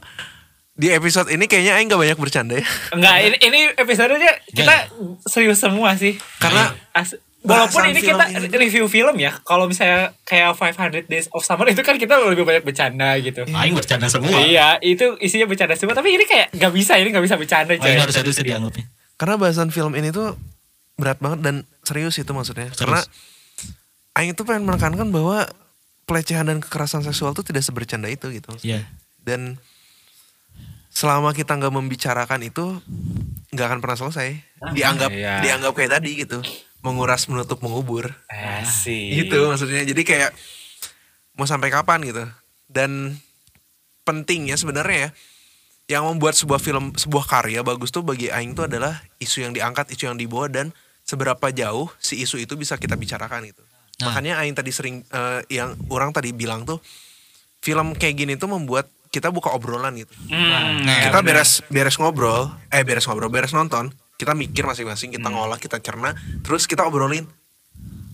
[0.78, 2.68] di episode ini kayaknya Aing nggak banyak bercanda ya.
[2.93, 4.93] Enggak, ini ini episodenya kita
[5.26, 6.22] serius semua sih.
[6.38, 11.41] Karena As- walaupun ini kita ini review film ya, kalau misalnya kayak 500 Days of
[11.41, 13.49] Summer itu kan kita lebih banyak bercanda gitu.
[13.49, 15.97] Aing bercanda semua Iya, itu isinya bercanda semua.
[15.97, 17.89] Tapi ini kayak nggak bisa, ini nggak bisa bercanda coy.
[17.89, 20.34] Aing harus itu sih dianggapnya karena bahasan film ini tuh
[20.97, 21.55] berat banget dan
[21.86, 22.74] serius itu maksudnya.
[22.74, 22.82] Serius.
[22.82, 22.99] Karena
[24.17, 25.45] Aing tuh pengen menekankan bahwa
[26.09, 28.49] pelecehan dan kekerasan seksual tuh tidak sebercanda itu gitu.
[28.65, 28.82] Iya
[29.22, 29.61] Dan
[30.89, 32.82] selama kita nggak membicarakan itu
[33.53, 34.41] nggak akan pernah selesai.
[34.74, 35.38] Dianggap iya.
[35.45, 36.41] dianggap kayak tadi gitu,
[36.82, 38.09] menguras, menutup, mengubur.
[38.26, 39.22] Asik.
[39.22, 39.86] Gitu maksudnya.
[39.86, 40.34] Jadi kayak
[41.38, 42.26] mau sampai kapan gitu.
[42.65, 43.22] Dan
[44.01, 45.09] pentingnya sebenarnya ya
[45.90, 49.92] yang membuat sebuah film sebuah karya bagus tuh bagi aing tuh adalah isu yang diangkat,
[49.92, 50.72] isu yang dibawa dan
[51.04, 53.64] seberapa jauh si isu itu bisa kita bicarakan gitu.
[54.00, 54.12] Nah.
[54.14, 56.80] Makanya aing tadi sering eh, yang orang tadi bilang tuh
[57.62, 60.14] film kayak gini tuh membuat kita buka obrolan gitu.
[60.32, 65.60] Hmm, kita beres beres ngobrol, eh beres ngobrol, beres nonton, kita mikir masing-masing, kita ngolah,
[65.60, 66.16] kita cerna,
[66.48, 67.28] terus kita obrolin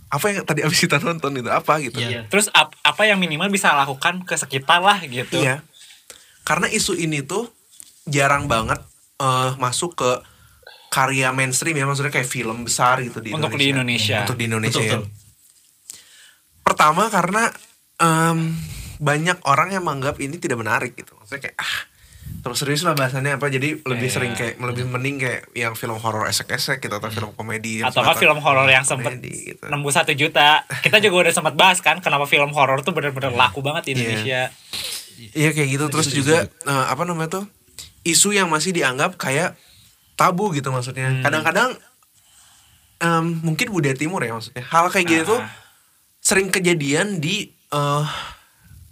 [0.08, 2.00] apa yang tadi abis kita nonton itu apa gitu.
[2.02, 2.26] Iya.
[2.32, 5.38] Terus ap- apa yang minimal bisa lakukan ke sekitar lah gitu.
[5.38, 5.62] Iya.
[6.48, 7.52] Karena isu ini tuh
[8.08, 8.80] jarang banget
[9.18, 10.12] eh, masuk ke
[10.88, 13.60] karya mainstream ya maksudnya kayak film besar gitu di Untuk Indonesia.
[13.60, 14.18] di Indonesia.
[14.24, 14.98] Untuk di Indonesia Betul, ya.
[14.98, 15.12] betul.
[16.64, 17.44] Pertama karena
[17.98, 18.40] em,
[18.98, 21.14] banyak orang yang menganggap ini tidak menarik gitu.
[21.16, 21.76] Maksudnya kayak ah
[22.38, 24.14] terus serius lah bahasannya apa jadi lebih Iya.
[24.14, 28.16] sering kayak lebih mending kayak yang film horor esek-esek gitu atau film komedi Atau kan
[28.16, 29.64] film horor yang sempet komedi gitu.
[29.66, 30.64] nembus satu juta.
[30.82, 33.98] Kita juga udah sempat bahas kan kenapa film horor tuh bener-bener laku banget di Iya.
[33.98, 34.42] Indonesia.
[35.34, 37.46] Iya kayak gitu terus juga eh, apa namanya tuh
[38.08, 39.60] isu yang masih dianggap kayak
[40.18, 41.12] tabu gitu maksudnya.
[41.12, 41.24] Hmm.
[41.24, 41.70] Kadang-kadang
[43.04, 44.64] em, mungkin budaya timur ya maksudnya.
[44.66, 45.42] Hal kayak gitu tuh
[46.24, 48.06] sering kejadian di eh,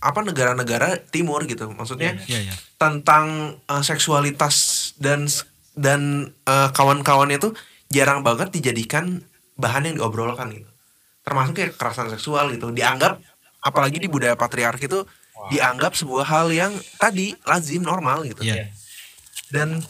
[0.03, 1.71] apa negara-negara timur gitu.
[1.73, 4.55] Maksudnya Iya ya tentang eh, seksualitas
[5.01, 5.25] dan
[5.73, 7.57] dan eh, kawan-kawannya tuh
[7.89, 9.25] jarang banget dijadikan
[9.57, 10.69] bahan yang diobrolkan gitu.
[11.25, 12.69] Termasuk kayak kekerasan seksual gitu.
[12.69, 13.17] Dianggap
[13.65, 15.01] apalagi di budaya patriarki itu
[15.49, 18.45] dianggap sebuah hal yang tadi lazim normal gitu.
[18.45, 18.69] Iya
[19.51, 19.81] Dan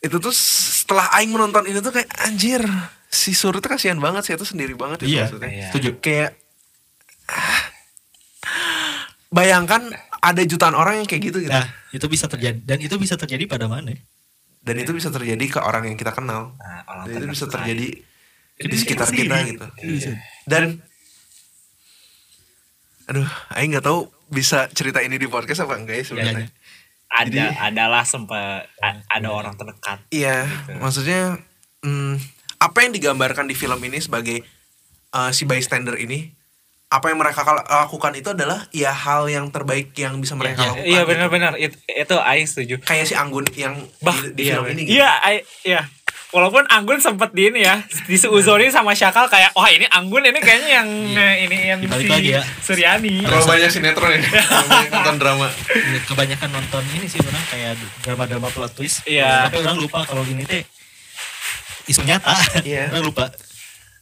[0.00, 2.62] itu tuh setelah aing menonton ini tuh kayak anjir
[3.06, 5.26] si Sur itu kasihan banget sih itu sendiri banget itu Iya.
[5.26, 5.50] maksudnya.
[5.50, 5.66] Iya.
[5.72, 5.90] setuju.
[5.98, 6.30] Kayak
[7.26, 7.62] ah,
[9.30, 9.82] bayangkan
[10.22, 11.52] ada jutaan orang yang kayak gitu gitu.
[11.52, 13.94] Nah itu bisa terjadi dan itu bisa terjadi pada mana?
[14.62, 16.58] Dan itu bisa terjadi ke orang yang kita kenal.
[16.58, 17.86] Nah, orang dan itu bisa terjadi
[18.56, 19.66] di Ini sekitar kita gitu.
[19.84, 20.12] Iya.
[20.48, 20.80] dan
[23.06, 26.48] aduh Aing nggak tahu bisa cerita ini di podcast apa enggak ya sebenarnya
[27.16, 28.68] ada adalah sempat
[29.08, 29.98] ada orang terdekat.
[30.10, 30.44] iya
[30.76, 31.40] maksudnya
[31.80, 32.20] hmm,
[32.56, 34.44] apa yang digambarkan di film ini sebagai
[35.10, 36.32] uh, si bystander ini
[36.86, 40.86] apa yang mereka lakukan itu adalah ya hal yang terbaik yang bisa mereka Iya, lakukan
[40.86, 41.10] Iya gitu.
[41.10, 42.74] benar-benar itu, itu Aing setuju.
[42.78, 44.94] kayak si Anggun yang Bah, di, di iya, film ini gitu.
[44.96, 45.10] Iya,
[45.66, 45.82] iya.
[46.36, 50.84] Walaupun Anggun sempet di ini ya, disuuzonin sama Syakal kayak, wah ini Anggun ini kayaknya
[50.84, 52.42] yang eh, ini yang Dibalik si lagi ya.
[52.60, 53.24] Suryani.
[53.24, 54.20] kalau banyak sinetron ya
[54.92, 57.72] nonton drama Ya, kebanyakan nonton ini sih orang kayak
[58.04, 59.00] drama-drama plot twist.
[59.08, 59.48] Iya.
[59.48, 60.60] Tapi orang lupa kalau gini teh
[61.88, 62.36] isu nyata.
[62.68, 62.92] Iya.
[62.92, 63.32] Orang lupa.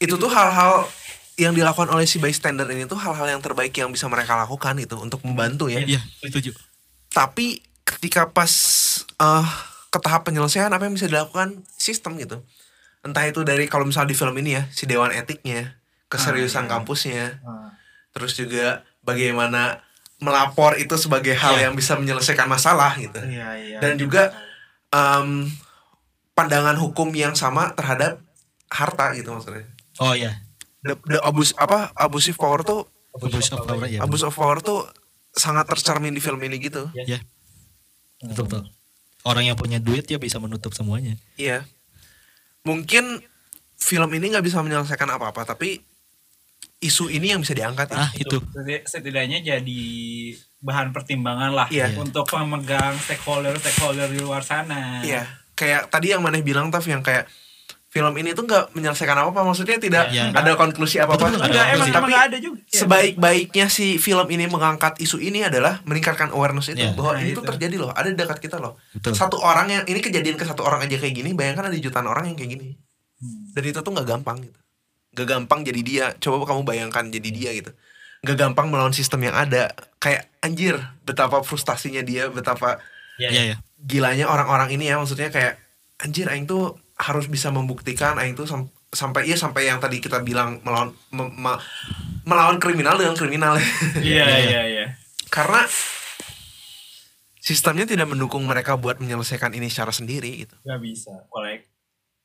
[0.02, 0.90] itu tuh hal-hal
[1.38, 4.98] yang dilakukan oleh si bystander ini tuh hal-hal yang terbaik yang bisa mereka lakukan gitu
[4.98, 5.86] untuk membantu ya.
[5.86, 6.50] Iya, setuju.
[7.14, 8.50] Tapi ketika pas
[9.22, 9.46] eh
[9.94, 12.42] ke tahap penyelesaian apa yang bisa dilakukan sistem gitu.
[13.06, 15.78] Entah itu dari kalau misalnya di film ini ya si dewan etiknya,
[16.10, 17.70] keseriusan kampusnya, Ah.
[18.10, 19.78] terus juga bagaimana
[20.18, 21.70] melapor itu sebagai hal Iya.
[21.70, 23.22] yang bisa menyelesaikan masalah gitu.
[23.22, 23.78] Iya, iya.
[23.78, 24.34] Dan juga
[24.90, 25.46] em,
[26.32, 28.18] pandangan hukum yang sama terhadap
[28.66, 29.68] harta gitu maksudnya.
[30.02, 30.42] Oh iya.
[30.82, 34.02] The, the abuse apa abusive power tuh Abuse of power ya.
[34.02, 34.90] abuse of power tuh
[35.30, 36.90] sangat tercermin di film ini gitu.
[36.98, 37.22] Ya.
[38.18, 38.62] Betul, betul.
[39.24, 41.16] Orang yang punya duit ya bisa menutup semuanya.
[41.34, 41.64] Iya.
[42.62, 43.24] Mungkin
[43.74, 45.80] film ini nggak bisa menyelesaikan apa-apa, tapi
[46.78, 47.96] isu ini yang bisa diangkat ya.
[47.96, 48.36] Ah, itu.
[48.52, 49.82] Seti- setidaknya jadi
[50.60, 51.96] bahan pertimbangan lah Iya.
[51.96, 55.00] untuk pemegang stakeholder stakeholder di luar sana.
[55.00, 55.24] Iya.
[55.56, 57.24] Kayak tadi yang Maneh bilang Taf yang kayak
[57.94, 60.34] film ini tuh nggak menyelesaikan apa-apa, maksudnya tidak Iya.
[60.34, 61.30] ada konklusi apa-apa.
[61.30, 62.58] Betul, betul, Enggak, emang, Tapi emang nggak ada juga.
[62.66, 66.98] Sebaik-baiknya si film ini mengangkat isu ini adalah meningkatkan awareness itu Iya.
[66.98, 67.38] bahwa Nah, ini itu.
[67.38, 68.74] tuh terjadi loh, ada di dekat kita loh.
[68.98, 69.14] Betul.
[69.14, 72.26] Satu orang yang ini kejadian ke satu orang aja kayak gini, bayangkan ada jutaan orang
[72.26, 72.74] yang kayak gini.
[73.22, 73.54] Hmm.
[73.54, 74.58] Dan itu tuh nggak gampang gitu.
[75.14, 76.06] Gak gampang jadi dia.
[76.18, 77.70] Coba kamu bayangkan jadi dia gitu.
[78.26, 79.70] Gak gampang melawan sistem yang ada.
[80.02, 80.74] Kayak anjir,
[81.06, 82.82] betapa frustasinya dia, betapa
[83.22, 83.54] iya.
[83.54, 83.56] ya.
[83.78, 85.62] gilanya orang-orang ini ya maksudnya kayak
[86.02, 90.22] anjir aing tuh harus bisa membuktikan aing tuh sam- sampai iya sampai yang tadi kita
[90.22, 91.58] bilang melawan mem- ma-
[92.22, 93.58] melawan kriminal dengan kriminal
[93.98, 94.86] Iya, iya, iya.
[95.26, 95.66] karena
[97.36, 101.12] sistemnya tidak mendukung mereka buat menyelesaikan ini secara sendiri gitu Gak bisa.
[101.28, 101.66] Kolek.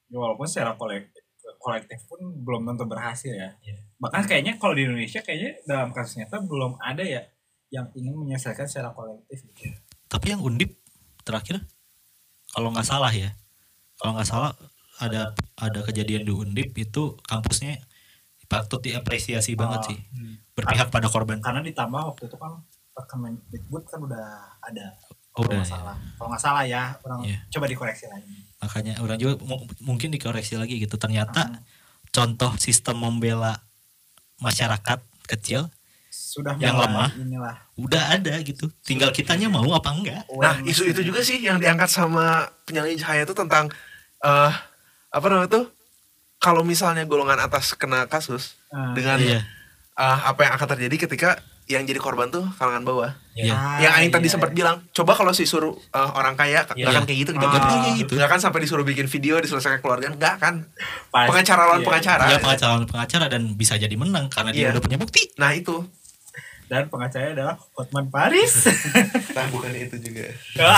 [0.08, 1.22] Ya, walaupun secara kolektif,
[1.58, 3.54] kolektif pun belum tentu berhasil ya.
[3.98, 7.22] Bahkan kayaknya kalau di Indonesia kayaknya dalam kasus nyata belum ada ya
[7.70, 9.70] yang ingin menyelesaikan secara kolektif gitu.
[10.06, 10.74] Tapi yang undip
[11.22, 11.62] terakhir
[12.50, 13.34] kalau nggak salah ya.
[14.00, 14.52] Kalau nggak salah
[15.00, 17.80] ada ada kejadian di undip itu kampusnya
[18.48, 20.00] patut diapresiasi banget sih.
[20.56, 21.38] Berpihak pada korban.
[21.40, 22.64] Karena ditambah waktu itu kan
[23.00, 24.26] Kemendikbud kan udah
[24.60, 24.92] ada.
[25.32, 25.96] Oh, kalau udah, nggak salah.
[26.20, 27.40] Kalau nggak salah ya, orang Iya.
[27.48, 28.44] coba dikoreksi lagi.
[28.60, 31.00] Makanya orang juga mu- mungkin dikoreksi lagi gitu.
[31.00, 31.64] Ternyata
[32.12, 33.64] contoh sistem membela
[34.38, 35.72] masyarakat kecil
[36.10, 37.10] Sudah Yang mulai lemah.
[37.16, 37.56] Inilah.
[37.78, 38.66] udah ada gitu.
[38.84, 40.26] Tinggal kitanya mau apa enggak.
[40.36, 43.70] nah isu itu juga sih yang diangkat sama penyalin cahaya itu tentang
[44.22, 44.52] eh
[45.10, 45.66] apa namanya tuh
[46.38, 49.42] kalau misalnya golongan atas kena kasus Ah, dengan Iya.
[49.96, 51.30] eh, apa yang akan terjadi ketika
[51.66, 53.52] yang jadi korban tuh kalangan bawah Iya.
[53.52, 54.34] Ah, yang Aing tadi iya.
[54.34, 56.90] sempat bilang coba kalau sih suruh uh, orang kaya nggak Iya.
[56.92, 57.40] akan kayak gitu Ah.
[57.40, 58.14] kayak gitu.
[58.14, 60.54] nggak akan sampai disuruh bikin video diselesaikan keluarga nggak akan
[61.08, 61.88] Pasti, pengacara lawan iya.
[61.88, 64.70] pengacara Dia pengacara pengacara dan bisa jadi menang karena dia Iya.
[64.72, 65.30] udah punya bukti.
[65.36, 65.86] nah itu
[66.66, 68.70] Dan pengacaranya adalah Hotman Paris.
[69.36, 70.30] nah bukan itu juga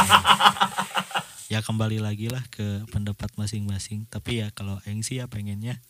[1.51, 4.07] Ya kembali lagi lah ke pendapat masing-masing.
[4.07, 5.83] Tapi ya kalau Aing sih ya pengennya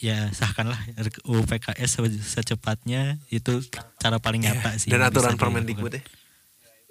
[0.00, 3.60] ya sahkanlah RUU PKS se- secepatnya itu
[4.00, 4.88] cara paling nyata sih.
[4.90, 6.02] dan aturan Permendikbud ya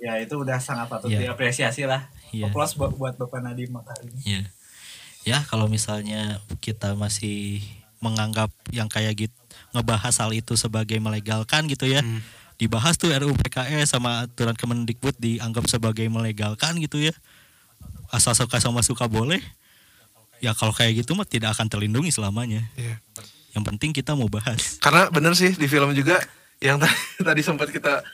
[0.02, 1.30] ya itu udah sangat patut Iya.
[1.30, 2.10] diapresiasi lah.
[2.32, 2.50] Iya.
[2.50, 4.10] Plus buat, buat Bapak Nadiem Makarim.
[4.22, 4.50] Iya.
[5.22, 7.62] Ya kalau misalnya kita masih
[8.02, 9.38] menganggap yang kayak gitu
[9.74, 12.02] ngebahas hal itu sebagai melegalkan gitu ya.
[12.02, 12.22] Hmm.
[12.62, 17.10] Dibahas tuh RUU PKS sama aturan Kemendikbud dianggap sebagai melegalkan gitu ya.
[18.14, 19.42] Asal suka sama suka boleh.
[20.38, 22.62] Ya kalau kayak gitu mah tidak akan terlindungi selamanya.
[22.78, 23.02] Iya.
[23.58, 24.78] Yang penting kita mau bahas.
[24.78, 26.22] karena bener sih di film juga
[26.62, 26.94] yang tadi,
[27.34, 28.06] tadi sempat kita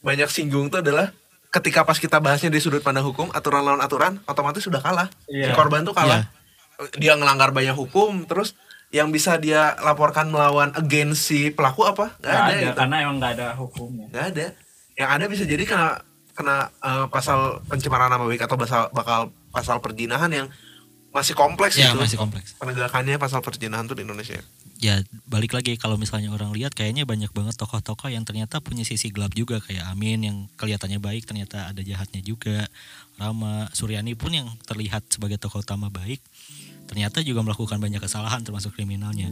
[0.00, 1.12] banyak singgung tuh adalah
[1.52, 5.44] ketika pas kita bahasnya di sudut pandang hukum aturan lawan aturan otomatis sudah kalah si
[5.44, 5.52] Iya.
[5.52, 6.24] korban tuh kalah
[6.96, 8.56] dia ngelanggar banyak hukum terus
[8.90, 12.76] yang bisa dia laporkan melawan against si pelaku apa nggak Nggak ada, ada, gitu.
[12.76, 14.06] karena emang nggak ada hukumnya.
[14.10, 14.46] nggak ada
[14.94, 16.02] yang ada bisa jadi kena
[16.34, 20.46] kena eh, pasal pencemaran nama baik atau basal, bakal pasal perzinahan yang
[21.10, 22.54] masih kompleks Ya gitu masih kompleks.
[22.54, 24.38] penegakannya pasal perzinahan tuh di Indonesia
[24.80, 29.12] Ya balik lagi kalau misalnya orang lihat kayaknya banyak banget tokoh-tokoh yang ternyata punya sisi
[29.12, 32.64] gelap juga kayak Amin yang kelihatannya baik ternyata ada jahatnya juga.
[33.20, 36.24] Rama Suryani pun yang terlihat sebagai tokoh utama baik
[36.90, 39.30] ternyata juga melakukan banyak kesalahan termasuk kriminalnya.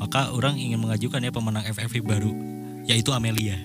[0.00, 2.32] Maka orang ingin mengajukan ya pemenang FFV baru
[2.88, 3.60] yaitu Amelia.